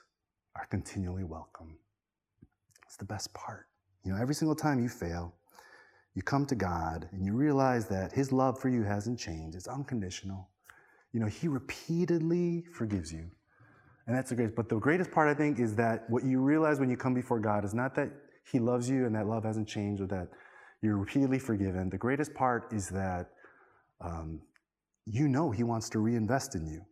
[0.56, 1.78] are continually welcome.
[2.86, 3.66] It's the best part.
[4.04, 5.34] You know, every single time you fail,
[6.14, 9.68] you come to God and you realize that His love for you hasn't changed, it's
[9.68, 10.48] unconditional.
[11.12, 13.30] You know, He repeatedly forgives you.
[14.06, 14.56] And that's the greatest.
[14.56, 17.38] But the greatest part, I think, is that what you realize when you come before
[17.38, 18.10] God is not that
[18.50, 20.28] He loves you and that love hasn't changed or that
[20.82, 21.90] you're repeatedly forgiven.
[21.90, 23.30] The greatest part is that
[24.00, 24.40] um,
[25.06, 26.82] you know He wants to reinvest in you.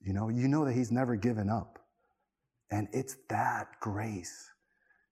[0.00, 1.78] You know, you know that He's never given up.
[2.70, 4.50] And it's that grace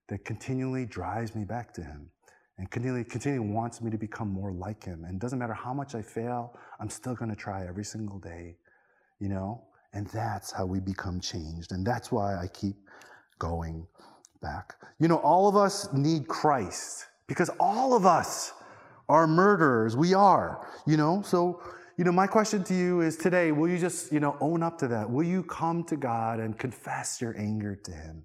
[0.07, 2.09] that continually drives me back to Him
[2.57, 5.05] and continually, continually wants me to become more like Him.
[5.05, 8.57] And doesn't matter how much I fail, I'm still going to try every single day,
[9.19, 9.63] you know?
[9.93, 11.71] And that's how we become changed.
[11.71, 12.75] And that's why I keep
[13.39, 13.87] going
[14.41, 14.75] back.
[14.99, 18.53] You know, all of us need Christ because all of us
[19.09, 19.97] are murderers.
[19.97, 21.21] We are, you know?
[21.23, 21.61] So,
[21.97, 24.77] you know, my question to you is today, will you just, you know, own up
[24.79, 25.09] to that?
[25.09, 28.23] Will you come to God and confess your anger to Him?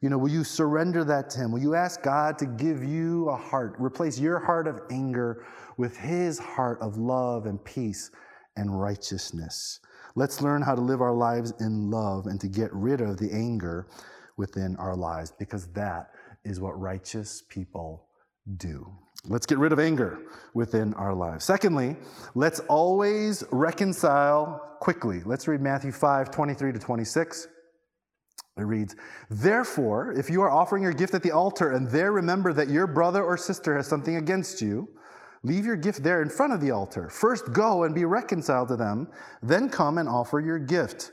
[0.00, 1.50] You know, will you surrender that to Him?
[1.50, 5.44] Will you ask God to give you a heart, replace your heart of anger
[5.76, 8.10] with His heart of love and peace
[8.58, 9.80] and righteousness.
[10.14, 13.32] Let's learn how to live our lives in love and to get rid of the
[13.32, 13.86] anger
[14.36, 16.10] within our lives because that
[16.44, 18.07] is what righteous people
[18.56, 18.90] do.
[19.26, 20.18] Let's get rid of anger
[20.54, 21.44] within our lives.
[21.44, 21.96] Secondly,
[22.34, 25.22] let's always reconcile quickly.
[25.24, 27.48] Let's read Matthew 5 23 to 26.
[28.56, 28.96] It reads,
[29.30, 32.86] Therefore, if you are offering your gift at the altar and there remember that your
[32.86, 34.88] brother or sister has something against you,
[35.44, 37.08] Leave your gift there in front of the altar.
[37.08, 39.08] First go and be reconciled to them,
[39.42, 41.12] then come and offer your gift.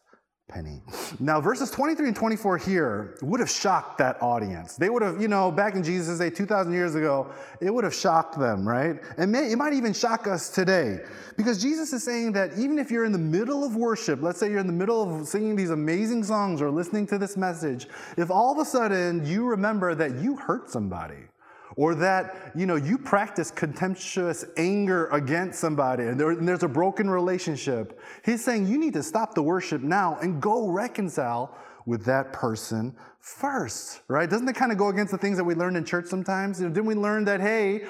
[0.51, 0.81] penny.
[1.19, 4.75] Now, verses 23 and 24 here would have shocked that audience.
[4.75, 7.95] They would have, you know, back in Jesus' day, 2,000 years ago, it would have
[7.95, 8.99] shocked them, right?
[9.17, 10.99] And may, it might even shock us today.
[11.37, 14.49] Because Jesus is saying that even if you're in the middle of worship, let's say
[14.49, 17.87] you're in the middle of singing these amazing songs or listening to this message,
[18.17, 21.23] if all of a sudden you remember that you hurt somebody,
[21.75, 26.67] or that you know you practice contemptuous anger against somebody and, there, and, there's a
[26.67, 31.55] broken relationship he's saying you need to stop the worship now and go reconcile
[31.85, 35.55] with that person first right doesn't it kind of go against the things that we
[35.55, 37.85] learned in church sometimes you know, didn't we learn that hey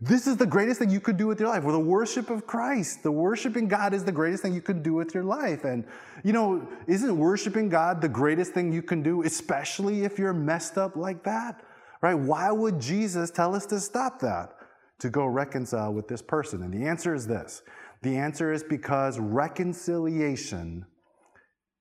[0.00, 1.62] this is the greatest thing you could do with your life.
[1.64, 4.92] Well, the worship of Christ, the worshiping God is the greatest thing you could do
[4.92, 5.64] with your life.
[5.64, 5.84] And,
[6.22, 10.76] you know, isn't worshiping God the greatest thing you can do, especially if you're messed
[10.76, 11.64] up like that?
[12.04, 12.18] Right?
[12.18, 14.50] Why would Jesus tell us to stop that?
[14.98, 16.62] To go reconcile with this person?
[16.62, 17.62] And the answer is this
[18.02, 20.84] the answer is because reconciliation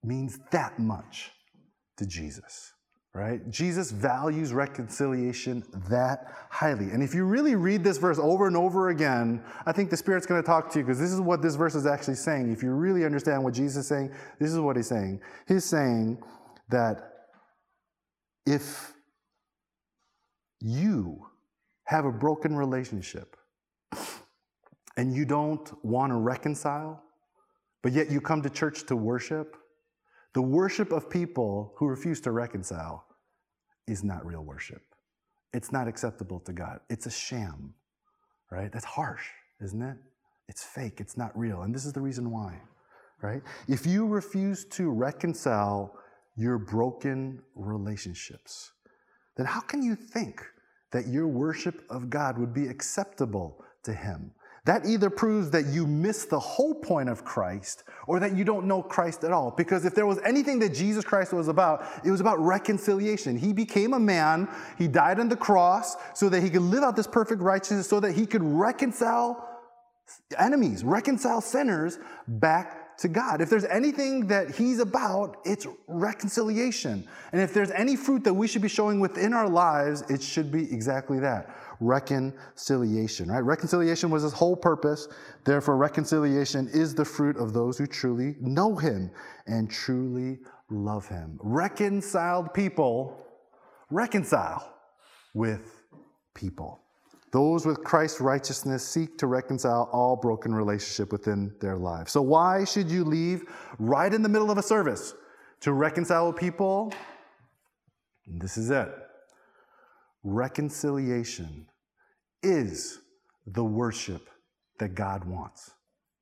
[0.01, 1.31] means that much
[1.97, 2.71] to Jesus.
[3.13, 3.49] Right?
[3.49, 6.91] Jesus values reconciliation that highly.
[6.91, 10.25] And if you really read this verse over and over again, I think the Spirit's
[10.25, 12.49] going to talk to you because this is what this verse is actually saying.
[12.49, 15.19] If you really understand what Jesus is saying, this is what he's saying.
[15.49, 16.23] He's saying
[16.69, 17.09] that
[18.45, 18.93] if
[20.63, 21.27] you
[21.83, 23.35] have a broken relationship
[24.95, 27.03] and you don't want to reconcile,
[27.81, 29.57] but yet you come to church to worship,
[30.33, 33.05] the worship of people who refuse to reconcile
[33.87, 34.81] is not real worship.
[35.53, 36.79] It's not acceptable to God.
[36.89, 37.73] It's a sham,
[38.49, 38.71] right?
[38.71, 39.27] That's harsh,
[39.61, 39.97] isn't it?
[40.47, 41.63] It's fake, it's not real.
[41.63, 42.61] And this is the reason why,
[43.21, 43.41] right?
[43.67, 45.93] If you refuse to reconcile
[46.35, 48.71] your broken relationships,
[49.35, 50.41] then how can you think
[50.93, 54.31] that your worship of God would be acceptable to Him?
[54.65, 58.65] That either proves that you miss the whole point of Christ or that you don't
[58.65, 59.51] know Christ at all.
[59.51, 63.37] Because if there was anything that Jesus Christ was about, it was about reconciliation.
[63.37, 66.95] He became a man, He died on the cross so that He could live out
[66.95, 69.49] this perfect righteousness, so that He could reconcile
[70.37, 73.41] enemies, reconcile sinners back to God.
[73.41, 77.07] If there's anything that He's about, it's reconciliation.
[77.31, 80.51] And if there's any fruit that we should be showing within our lives, it should
[80.51, 83.41] be exactly that reconciliation, right?
[83.41, 85.07] Reconciliation was His whole purpose.
[85.43, 89.11] Therefore, reconciliation is the fruit of those who truly know Him
[89.47, 91.39] and truly love Him.
[91.41, 93.19] Reconciled people
[93.93, 94.73] reconcile
[95.33, 95.83] with
[96.33, 96.82] people.
[97.33, 102.11] Those with Christ's righteousness seek to reconcile all broken relationship within their lives.
[102.11, 103.43] So why should you leave
[103.79, 105.15] right in the middle of a service
[105.61, 106.93] to reconcile people?
[108.27, 108.87] This is it.
[110.23, 111.65] Reconciliation
[112.43, 112.99] is
[113.47, 114.29] the worship
[114.77, 115.71] that God wants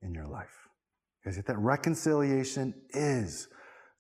[0.02, 0.70] in your life.
[1.22, 3.50] Because that reconciliation is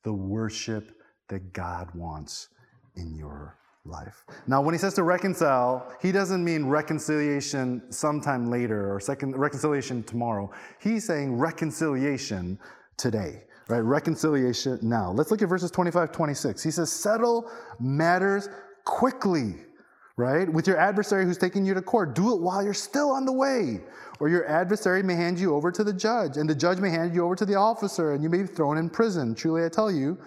[0.06, 0.94] the worship
[1.28, 2.48] that God wants
[2.96, 4.26] in your life.
[4.48, 10.04] Now, when he says to reconcile, he doesn't mean reconciliation sometime later or second reconciliation
[10.04, 10.52] tomorrow.
[10.80, 12.60] He's saying reconciliation
[12.98, 13.80] today, right?
[13.80, 15.12] Reconciliation now.
[15.12, 16.64] Let's look at verses 25, 26.
[16.64, 18.50] He says, settle matters
[18.86, 19.56] quickly,
[20.16, 20.52] right?
[20.52, 22.14] With your adversary who's taking you to court.
[22.14, 23.82] Do it while you're still on the way.
[24.20, 27.16] Or your adversary may hand you over to the judge, and the judge may hand
[27.16, 29.34] you over to the officer, and you may be thrown in prison.
[29.34, 30.20] Truly, I tell you,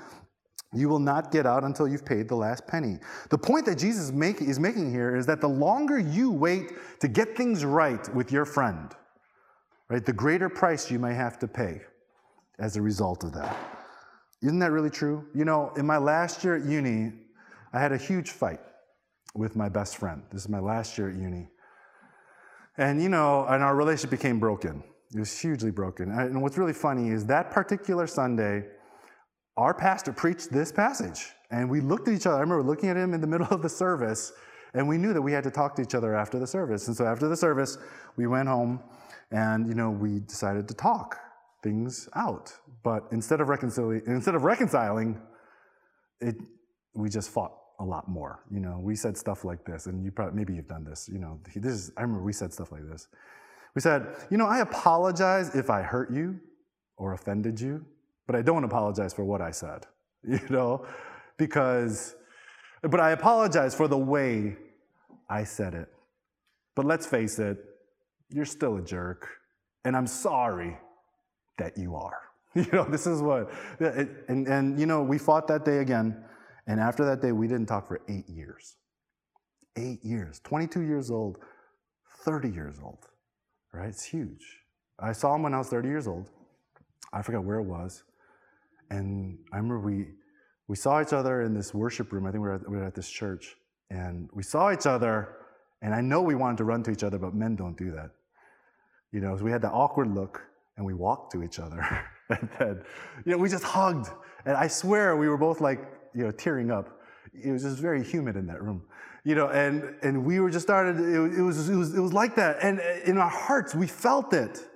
[0.74, 2.98] you will not get out until you've paid the last penny.
[3.30, 7.08] The point that Jesus make, is making here is that the longer you wait to
[7.08, 8.92] get things right with your friend,
[9.88, 11.80] right, the greater price you may have to pay
[12.58, 13.56] as a result of that.
[14.42, 15.26] Isn't that really true?
[15.34, 17.12] You know, in my last year at uni,
[17.72, 18.60] I had a huge fight
[19.34, 20.22] with my best friend.
[20.30, 21.48] This is my last year at uni.
[22.76, 24.82] And, you know, and our relationship became broken.
[25.14, 26.10] It was hugely broken.
[26.10, 28.64] And what's really funny is that particular Sunday,
[29.56, 31.32] our pastor preached this passage.
[31.50, 32.36] And we looked at each other.
[32.36, 34.32] I remember looking at him in the middle of the service,
[34.72, 36.88] and we knew that we had to talk to each other after the service.
[36.88, 37.78] And so after the service,
[38.16, 38.82] we went home
[39.30, 41.18] And, you know, we decided to talk
[41.62, 42.52] things out.
[42.82, 45.20] But instead of, reconciling, instead of reconciling,
[46.20, 46.36] it,
[46.94, 48.44] we just fought a lot more.
[48.50, 51.08] You know, we said stuff like this, and you probably, maybe you've done this.
[51.12, 53.08] You know, this is, I remember we said stuff like this.
[53.74, 56.38] We said, you know, I apologize if I hurt you
[56.96, 57.84] or offended you,
[58.26, 59.86] but I don't apologize for what I said,
[60.22, 60.86] you know,
[61.36, 62.16] because,
[62.82, 64.56] but I apologize for the way
[65.28, 65.88] I said it.
[66.74, 67.58] But let's face it,
[68.30, 69.28] you're still a jerk,
[69.84, 70.76] and I'm sorry
[71.58, 72.18] that you are.
[72.56, 76.24] You know, this is what, and, and you know, we fought that day again,
[76.68, 78.76] and after that day, we didn't talk for eight years.
[79.76, 81.38] Eight years, 22 years old,
[82.20, 83.06] 30 years old,
[83.72, 83.88] right?
[83.88, 84.60] It's huge.
[85.00, 86.30] I saw him when I was 30 years old.
[87.12, 88.04] I forgot where it was.
[88.90, 90.06] And I remember we,
[90.68, 92.26] we saw each other in this worship room.
[92.26, 93.56] I think we were, at, we were at this church.
[93.90, 95.36] And we saw each other,
[95.82, 98.10] and I know we wanted to run to each other, but men don't do that.
[99.12, 100.42] You know, so we had that awkward look
[100.76, 101.80] and we walked to each other.
[102.28, 102.82] and then,
[103.24, 104.08] you know, we just hugged.
[104.44, 105.80] And I swear we were both like,
[106.14, 107.00] you know, tearing up.
[107.32, 108.82] It was just very humid in that room.
[109.24, 112.12] You know, and, and we were just started, it, it, was, it, was, it was
[112.12, 112.58] like that.
[112.60, 114.68] And uh, in our hearts, we felt it.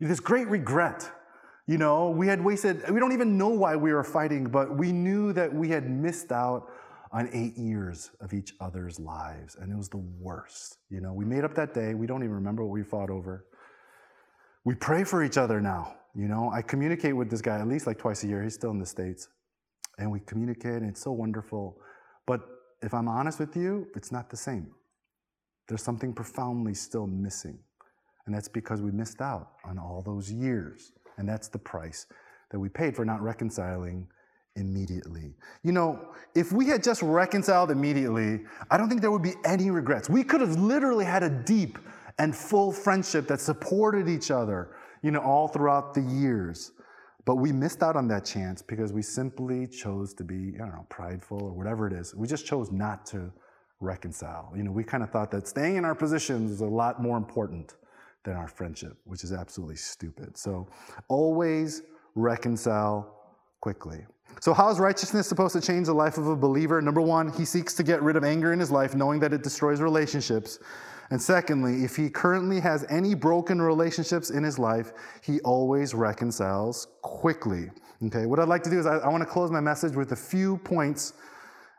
[0.00, 1.08] This great regret.
[1.66, 4.92] You know, we had wasted, we don't even know why we were fighting, but we
[4.92, 6.68] knew that we had missed out
[7.12, 9.56] on eight years of each other's lives.
[9.60, 10.78] And it was the worst.
[10.90, 11.94] You know, we made up that day.
[11.94, 13.46] We don't even remember what we fought over
[14.64, 15.96] we pray for each other now.
[16.14, 18.42] You know, I communicate with this guy at least like twice a year.
[18.42, 19.28] He's still in the States.
[19.98, 21.78] And we communicate, and it's so wonderful.
[22.26, 22.40] But
[22.82, 24.68] if I'm honest with you, it's not the same.
[25.68, 27.58] There's something profoundly still missing.
[28.26, 30.92] And that's because we missed out on all those years.
[31.18, 32.06] And that's the price
[32.50, 34.06] that we paid for not reconciling
[34.56, 35.34] immediately.
[35.62, 39.70] You know, if we had just reconciled immediately, I don't think there would be any
[39.70, 40.10] regrets.
[40.10, 41.78] We could have literally had a deep
[42.18, 46.72] and full friendship that supported each other, you know, all throughout the years.
[47.24, 50.74] But we missed out on that chance because we simply chose to be, I don't
[50.74, 52.14] know, prideful or whatever it is.
[52.14, 53.32] We just chose not to
[53.80, 54.52] reconcile.
[54.56, 57.16] You know, we kind of thought that staying in our positions is a lot more
[57.16, 57.74] important
[58.24, 60.36] than our friendship, which is absolutely stupid.
[60.36, 60.68] So
[61.08, 61.82] always
[62.14, 63.22] reconcile
[63.60, 64.04] quickly.
[64.40, 66.80] So, how is righteousness supposed to change the life of a believer?
[66.80, 69.42] Number one, he seeks to get rid of anger in his life, knowing that it
[69.42, 70.58] destroys relationships.
[71.10, 76.88] And secondly, if he currently has any broken relationships in his life, he always reconciles
[77.02, 77.70] quickly.
[78.06, 80.12] Okay, what I'd like to do is I, I want to close my message with
[80.12, 81.12] a few points.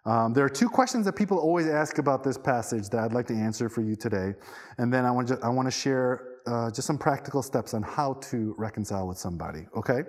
[0.06, 3.26] Um, there are two questions that people always ask about this passage that I'd like
[3.28, 4.36] to answer for you today.
[4.78, 7.82] And then I want to, I want to share uh, just some practical steps on
[7.82, 10.04] how to reconcile with somebody, okay?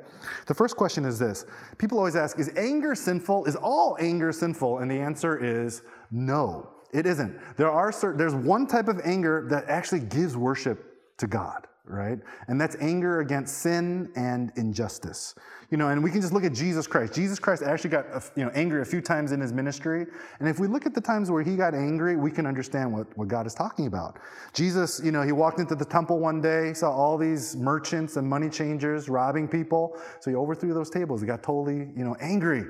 [0.46, 1.44] The first question is this
[1.78, 3.46] People always ask, is anger sinful?
[3.46, 4.78] Is all anger sinful?
[4.78, 6.70] And the answer is no.
[6.92, 7.38] It isn't.
[7.56, 12.18] There are certain, there's one type of anger that actually gives worship to God, right?
[12.48, 15.34] And that's anger against sin and injustice.
[15.70, 17.14] You know, and we can just look at Jesus Christ.
[17.14, 20.06] Jesus Christ actually got uh, you know angry a few times in his ministry,
[20.38, 23.06] and if we look at the times where he got angry, we can understand what,
[23.18, 24.18] what God is talking about.
[24.52, 28.28] Jesus, you know, he walked into the temple one day, saw all these merchants and
[28.28, 31.20] money changers robbing people, so he overthrew those tables.
[31.20, 32.64] He got totally, you know, angry.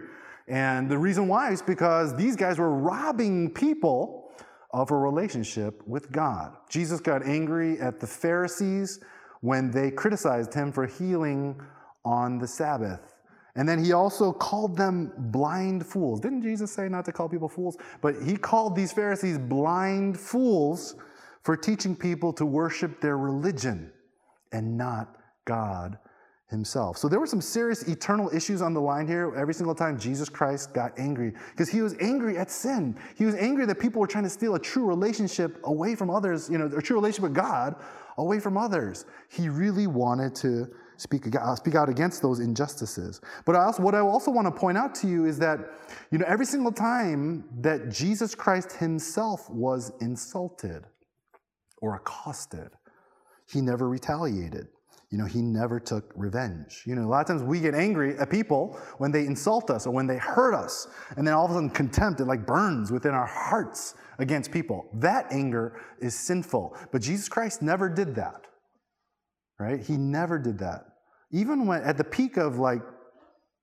[0.46, 4.23] And the reason why is because these guys were robbing people
[4.74, 6.56] of a relationship with God.
[6.68, 8.98] Jesus got angry at the Pharisees
[9.40, 11.60] when they criticized him for healing
[12.04, 13.14] on the Sabbath.
[13.54, 16.18] And then he also called them blind fools.
[16.18, 17.76] Didn't Jesus say not to call people fools?
[18.02, 20.96] But he called these Pharisees blind fools
[21.44, 23.92] for teaching people to worship their religion
[24.50, 25.98] and not God
[26.50, 26.98] himself.
[26.98, 30.28] So there were some serious eternal issues on the line here every single time Jesus
[30.28, 32.96] Christ got angry because he was angry at sin.
[33.16, 36.48] He was angry that people were trying to steal a true relationship away from others,
[36.50, 37.76] you know, a true relationship with God
[38.18, 39.06] away from others.
[39.30, 43.20] He really wanted to speak, uh, speak out against those injustices.
[43.44, 45.58] But I also, what I also want to point out to you is that,
[46.10, 50.84] you know, every single time that Jesus Christ himself was insulted
[51.80, 52.70] or accosted,
[53.50, 54.68] he never retaliated.
[55.14, 56.82] You know, he never took revenge.
[56.84, 59.86] You know, a lot of times we get angry at people when they insult us
[59.86, 62.90] or when they hurt us, and then all of a sudden contempt, it like burns
[62.90, 64.88] within our hearts against people.
[64.92, 66.76] That anger is sinful.
[66.90, 68.48] But Jesus Christ never did that.
[69.60, 69.80] Right?
[69.80, 70.84] He never did that.
[71.30, 72.82] Even when at the peak of like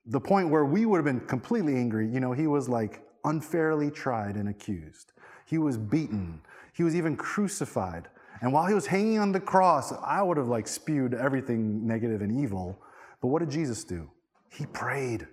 [0.05, 3.91] the point where we would have been completely angry, you know, he was like unfairly
[3.91, 5.11] tried and accused.
[5.45, 6.43] He was beaten.
[6.71, 8.07] He was even crucified.
[8.41, 12.21] And while he was hanging on the cross, I would have like spewed everything negative
[12.21, 12.81] and evil.
[13.21, 14.09] But what did Jesus do?
[14.49, 15.27] He prayed.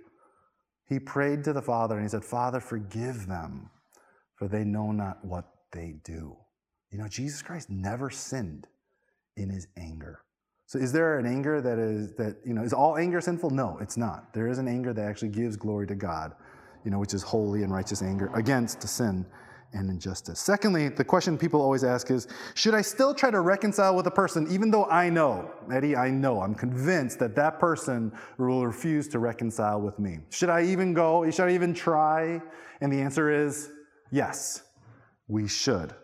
[0.89, 3.71] He prayed to the Father and he said, Father, forgive them,
[4.37, 6.37] for they know not what they do.
[6.91, 8.67] You know, Jesus Christ never sinned
[9.37, 10.21] in his anger.
[10.67, 13.51] So is there an anger that is that you know is all anger sinful?
[13.51, 14.35] No, it's not.
[14.35, 16.35] There is an anger that actually gives glory to God,
[16.85, 19.25] you know, which is holy and righteous anger against sin
[19.73, 20.41] and injustice.
[20.41, 24.11] Secondly, the question people always ask is, should I still try to reconcile with a
[24.11, 29.09] person even though I know, Eddie, I know, I'm convinced that that person will refuse
[29.09, 30.21] to reconcile with me?
[30.31, 31.29] Should I even go?
[31.31, 32.41] Should I even try?
[32.81, 33.71] And the answer is
[34.11, 34.63] yes,
[35.29, 35.95] we should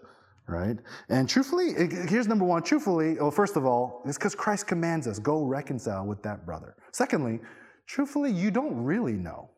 [0.47, 0.77] right?
[1.09, 1.73] And truthfully,
[2.09, 2.63] here's number one.
[2.63, 6.77] Truthfully, well, first of all, it's because Christ commands us go reconcile with that brother.
[6.93, 7.41] Secondly,
[7.87, 9.51] truthfully, you don't really know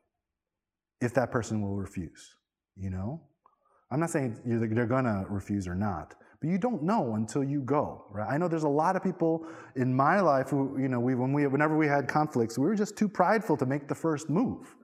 [1.01, 2.37] if that person will refuse.
[2.77, 3.21] You know,
[3.91, 8.05] I'm not saying they're gonna refuse or not, but you don't know until you go,
[8.11, 8.29] right?
[8.29, 11.33] I know there's a lot of people in my life who, you know, we when
[11.33, 14.75] we whenever we had conflicts, we were just too prideful to make the first move.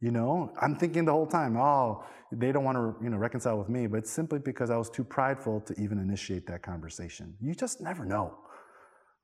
[0.00, 3.58] You know, I'm thinking the whole time, oh, they don't want to, you know, reconcile
[3.58, 7.34] with me, but it's simply because I was too prideful to even initiate that conversation.
[7.40, 8.34] You just never know.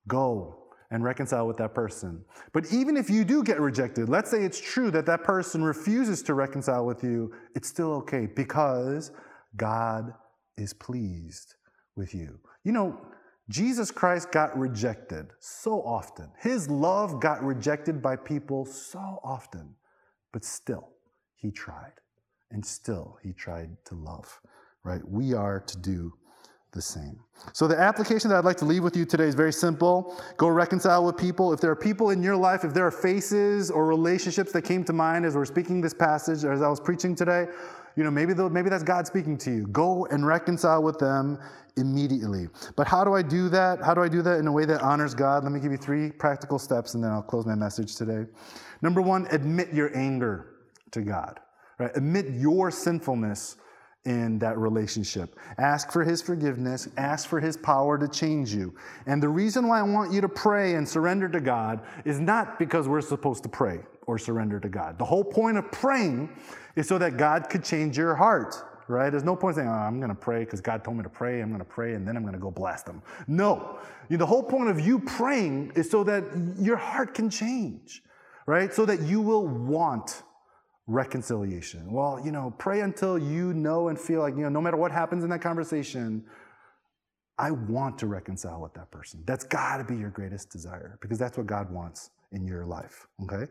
[0.09, 2.24] Go and reconcile with that person.
[2.53, 6.22] But even if you do get rejected, let's say it's true that that person refuses
[6.24, 9.12] to reconcile with you, it's still okay because
[9.57, 10.12] God
[10.57, 11.55] is pleased
[11.97, 12.38] with you.
[12.64, 13.01] You know,
[13.49, 16.28] Jesus Christ got rejected so often.
[16.38, 19.74] His love got rejected by people so often.
[20.32, 20.91] But still,
[21.34, 21.95] he tried.
[22.53, 24.41] And still, he tried to love,
[24.84, 25.03] right?
[25.09, 26.14] We are to do
[26.72, 27.18] the same.
[27.52, 30.20] So, the application that I'd like to leave with you today is very simple.
[30.36, 31.52] Go reconcile with people.
[31.52, 34.84] If there are people in your life, if there are faces or relationships that came
[34.84, 37.46] to mind as we're speaking this passage or as I was preaching today,
[37.96, 39.66] you know, maybe, maybe that's God speaking to you.
[39.68, 41.38] Go and reconcile with them
[41.76, 42.48] immediately.
[42.76, 43.82] But how do I do that?
[43.82, 45.42] How do I do that in a way that honors God?
[45.42, 48.26] Let me give you three practical steps and then I'll close my message today.
[48.82, 50.60] Number one, admit your anger
[50.92, 51.40] to God.
[51.78, 51.90] Right?
[51.96, 53.56] Admit your sinfulness
[54.05, 55.36] in that relationship.
[55.59, 58.74] Ask for his forgiveness, ask for his power to change you.
[59.07, 62.59] And the reason why I want you to pray and surrender to God is not
[62.59, 64.98] because we're supposed to pray or surrender to God.
[64.98, 66.30] The whole point of praying
[66.76, 68.57] is so that God could change your heart.
[68.88, 69.11] Right?
[69.11, 71.40] There's no point saying, oh, I'm going to pray because God told me to pray.
[71.42, 73.03] I'm going to pray and then I'm going to go blast them.
[73.28, 73.78] No.
[74.09, 76.24] The whole point of you praying is so that
[76.59, 78.03] your heart can change
[78.51, 78.74] right?
[78.74, 80.24] So that you will want
[80.87, 81.93] reconciliation.
[81.93, 84.91] Well, you know, pray until you know and feel like, you know, no matter what
[84.91, 86.24] happens in that conversation,
[87.39, 89.22] I want to reconcile with that person.
[89.26, 93.07] That's got to be your greatest desire because that's what God wants in your life,
[93.22, 93.51] okay?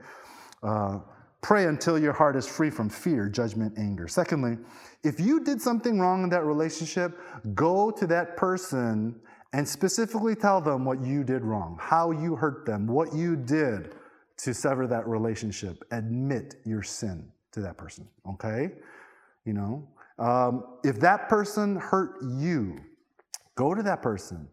[0.62, 1.00] Uh,
[1.42, 4.08] pray until your heart is free from fear, judgment, anger.
[4.08, 4.58] Secondly,
[5.04, 7.18] if you did something wrong in that relationship,
[7.56, 9.16] go to that person
[9.54, 13.96] and specifically tell them what you did wrong, how you hurt them, what you did
[14.40, 15.84] to sever that relationship.
[15.92, 18.72] Admit your sin to that person, okay?
[19.46, 19.88] You know,
[20.18, 22.80] um, if that person hurt you,
[23.56, 24.48] go to that person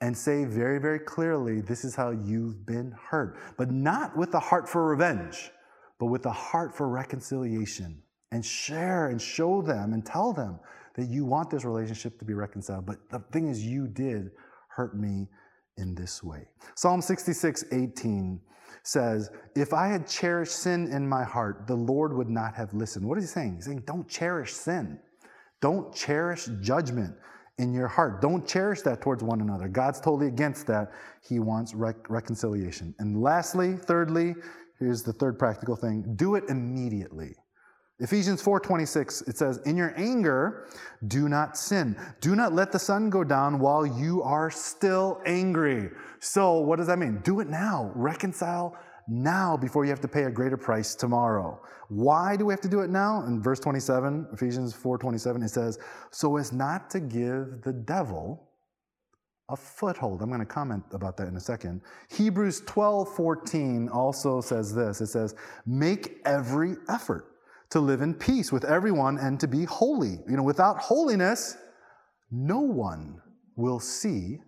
[0.00, 3.38] and say very, very clearly, this is how you've been hurt.
[3.58, 5.50] But not with a heart for revenge,
[5.98, 8.02] but with a heart for reconciliation.
[8.32, 10.60] And share and show them and tell them
[10.94, 12.86] that you want this relationship to be reconciled.
[12.86, 14.30] But the thing is, you did
[14.68, 15.28] hurt me
[15.76, 16.46] in this way.
[16.76, 18.40] Psalm 66, 18
[18.82, 23.06] says, If I had cherished sin in my heart, the Lord would not have listened.
[23.06, 23.56] What is he saying?
[23.56, 24.98] He's saying, Don't cherish sin.
[25.60, 27.14] Don't cherish judgment
[27.58, 28.22] in your heart.
[28.22, 29.68] Don't cherish that towards one another.
[29.68, 30.92] God's totally against that.
[31.22, 32.94] He wants rec- reconciliation.
[32.98, 34.34] And lastly, thirdly,
[34.78, 37.36] here's the third practical thing do it immediately.
[38.00, 40.66] Ephesians 4:26 it says in your anger
[41.06, 45.90] do not sin do not let the sun go down while you are still angry
[46.18, 48.74] so what does that mean do it now reconcile
[49.06, 52.68] now before you have to pay a greater price tomorrow why do we have to
[52.68, 55.78] do it now in verse 27 Ephesians 4:27 it says
[56.10, 58.46] so as not to give the devil
[59.50, 60.22] a foothold.
[60.22, 61.82] I'm going to comment about that in a second.
[62.08, 65.00] Hebrews 12:14 also says this.
[65.00, 65.34] It says,
[65.66, 67.30] "Make every effort
[67.70, 70.18] to live in peace with everyone and to be holy.
[70.28, 71.56] You know, without holiness,
[72.30, 73.20] no one
[73.56, 74.40] will see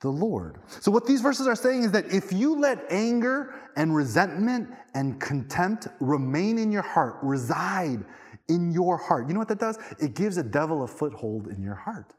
[0.00, 0.60] the Lord.
[0.80, 5.20] So, what these verses are saying is that if you let anger and resentment and
[5.20, 8.04] contempt remain in your heart, reside
[8.48, 9.78] in your heart, you know what that does?
[9.98, 12.12] It gives a devil a foothold in your heart.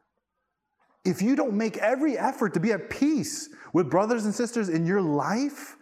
[1.06, 4.86] If you don't make every effort to be at peace with brothers and sisters in
[4.86, 5.78] your life,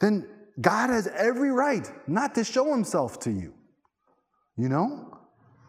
[0.00, 0.28] then
[0.60, 3.54] God has every right not to show himself to you.
[4.60, 5.06] You know?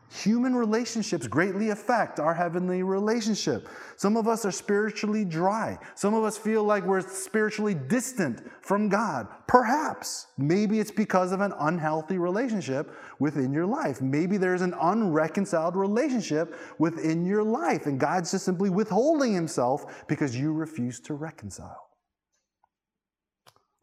[0.09, 3.69] Human relationships greatly affect our heavenly relationship.
[3.95, 5.79] Some of us are spiritually dry.
[5.95, 9.29] Some of us feel like we're spiritually distant from God.
[9.47, 10.27] Perhaps.
[10.37, 14.01] Maybe it's because of an unhealthy relationship within your life.
[14.01, 20.35] Maybe there's an unreconciled relationship within your life, and God's just simply withholding Himself because
[20.35, 21.87] you refuse to reconcile.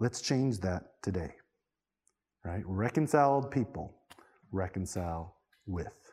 [0.00, 1.32] Let's change that today.
[2.44, 2.62] Right?
[2.66, 3.97] Reconciled people
[4.52, 5.36] reconcile
[5.66, 6.12] with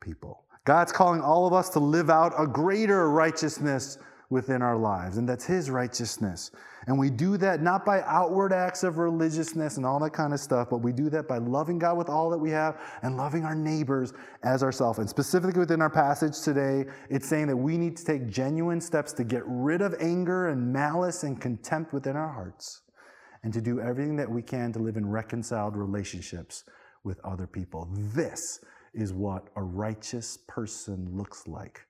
[0.00, 0.44] people.
[0.64, 3.98] God's calling all of us to live out a greater righteousness
[4.28, 6.52] within our lives, and that's His righteousness.
[6.86, 10.40] And we do that not by outward acts of religiousness and all that kind of
[10.40, 13.44] stuff, but we do that by loving God with all that we have and loving
[13.44, 14.12] our neighbors
[14.44, 14.98] as ourselves.
[14.98, 19.12] And specifically within our passage today, it's saying that we need to take genuine steps
[19.14, 22.82] to get rid of anger and malice and contempt within our hearts
[23.42, 26.64] and to do everything that we can to live in reconciled relationships
[27.04, 27.88] with other people.
[27.92, 28.60] This
[28.94, 31.80] is what a righteous person looks like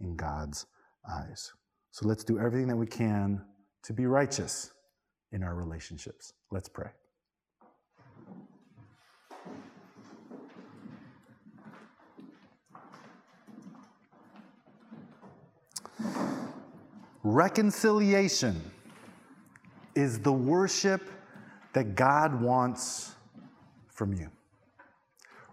[0.00, 0.66] in God's
[1.08, 1.52] eyes.
[1.90, 3.42] So let's do everything that we can
[3.84, 4.72] to be righteous
[5.32, 6.32] in our relationships.
[6.50, 6.90] Let's pray.
[17.24, 18.60] Reconciliation
[19.94, 21.02] is the worship
[21.72, 23.14] that God wants
[23.88, 24.30] from you.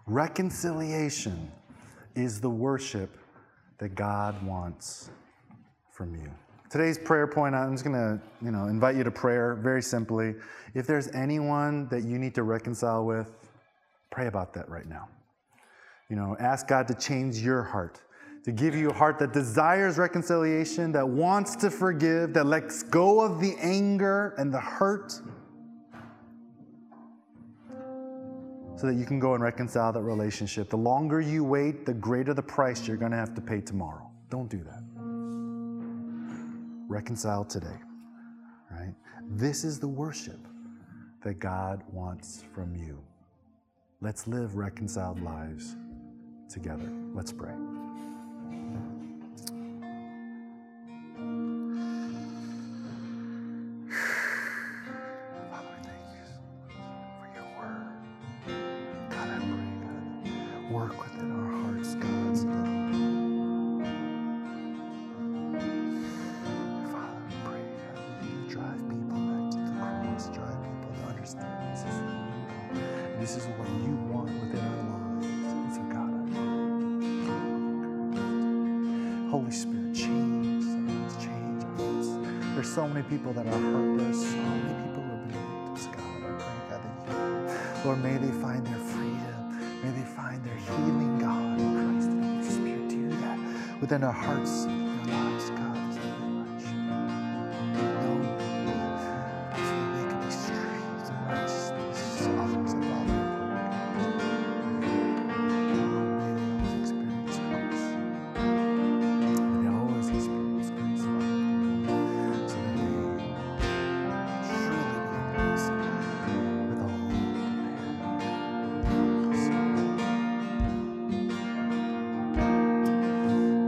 [0.06, 1.50] Reconciliation
[2.14, 3.18] is the worship
[3.78, 5.10] that God wants
[5.90, 6.30] from you.
[6.70, 10.36] Today's prayer point, I'm just going to, you know, invite you to prayer very simply.
[10.74, 13.34] If there's anyone that you need to reconcile with,
[14.10, 15.08] pray about that right now.
[16.08, 18.00] You know, ask God to change your heart,
[18.44, 23.20] to give you a heart that desires reconciliation, that wants to forgive, that lets go
[23.20, 25.14] of the anger and the hurt,
[28.76, 30.70] so that you can go and reconcile that relationship.
[30.70, 34.10] The longer you wait, the greater the price you're going to have to pay tomorrow.
[34.30, 34.82] Don't do that
[36.88, 37.78] reconcile today.
[38.70, 38.94] Right?
[39.30, 40.40] This is the worship
[41.22, 43.02] that God wants from you.
[44.00, 45.76] Let's live reconciled lives
[46.48, 46.90] together.
[47.14, 47.75] Let's pray.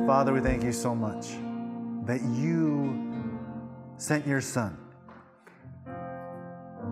[0.08, 1.32] Father, we thank you so much
[2.06, 3.30] that you
[3.98, 4.74] sent your Son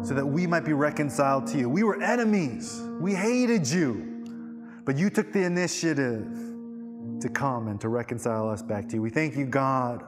[0.03, 1.67] so that we might be reconciled to you.
[1.71, 6.27] We were enemies, we hated you, but you took the initiative
[7.23, 9.01] to come and to reconcile us back to you.
[9.01, 10.05] We thank you, God,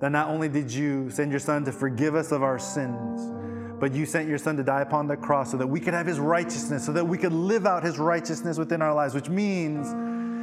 [0.00, 3.32] that not only did you send your Son to forgive us of our sins,
[3.78, 6.04] but you sent your Son to die upon the cross so that we could have
[6.04, 9.94] his righteousness, so that we could live out his righteousness within our lives, which means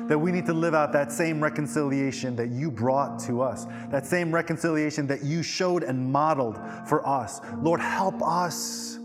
[0.07, 4.05] that we need to live out that same reconciliation that you brought to us, that
[4.05, 7.41] same reconciliation that you showed and modeled for us.
[7.61, 8.95] Lord, help us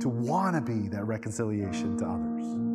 [0.00, 2.65] to want to be that reconciliation to others,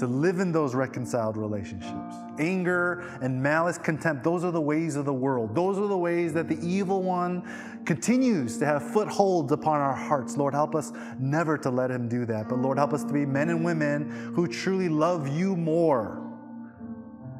[0.00, 2.16] to live in those reconciled relationships.
[2.38, 5.54] Anger and malice, contempt, those are the ways of the world.
[5.54, 10.36] Those are the ways that the evil one continues to have footholds upon our hearts.
[10.36, 12.48] Lord, help us never to let him do that.
[12.48, 16.26] But Lord, help us to be men and women who truly love you more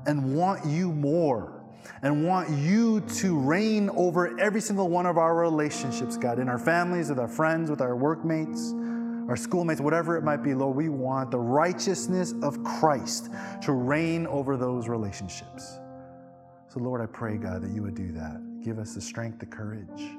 [0.06, 1.60] and want you more
[2.02, 6.58] and want you to reign over every single one of our relationships, God, in our
[6.58, 8.72] families, with our friends, with our workmates,
[9.30, 13.30] our schoolmates, whatever it might be, Lord, we want the righteousness of Christ
[13.62, 15.78] to reign over those relationships.
[16.66, 18.40] So, Lord, I pray, God, that you would do that.
[18.64, 20.10] Give us the strength, the courage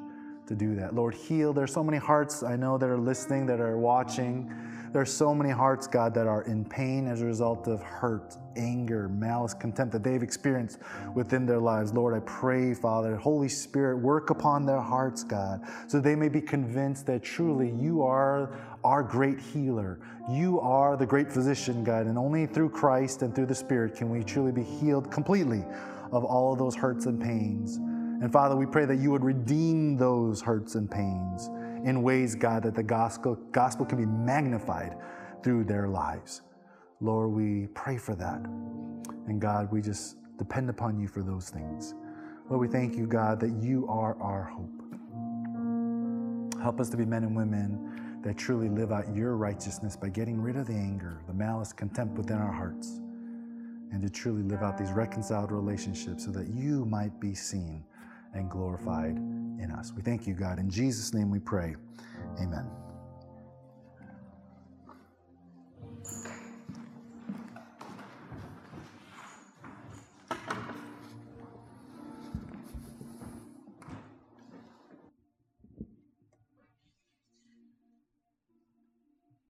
[0.48, 0.96] to do that.
[0.96, 1.52] Lord, heal.
[1.52, 4.50] There's so many hearts I know that are listening, that are watching.
[4.94, 9.08] There's so many hearts, God, that are in pain as a result of hurt, anger,
[9.08, 10.80] malice, contempt that they've experienced
[11.16, 11.94] within their lives.
[11.94, 16.42] Lord, I pray, Father, Holy Spirit, work upon their hearts, God, so they may be
[16.42, 20.00] convinced that truly you are our great healer.
[20.30, 24.10] You are the great physician, God, and only through Christ and through the Spirit can
[24.10, 25.64] we truly be healed completely
[26.12, 27.78] of all of those hurts and pains
[28.22, 31.50] And Father, we pray that you would redeem those hurts and pains
[31.84, 34.96] in ways, God, that the gospel, gospel can be magnified
[35.44, 36.42] through their lives.
[37.00, 38.46] Lord, we pray for that.
[39.28, 41.96] And God, we just depend upon you for those things.
[42.48, 44.70] Lord, we thank you, God, that you are our hope.
[46.62, 50.40] Help us to be men and women that truly live out your righteousness by getting
[50.42, 53.00] rid of the anger, the malice, contempt within our hearts,
[53.92, 57.84] and to truly live out these reconciled relationships so that you might be seen
[58.34, 59.92] and glorified in us.
[59.96, 60.60] We thank you, God.
[60.60, 61.76] In Jesus' name we pray.
[62.40, 62.66] Amen.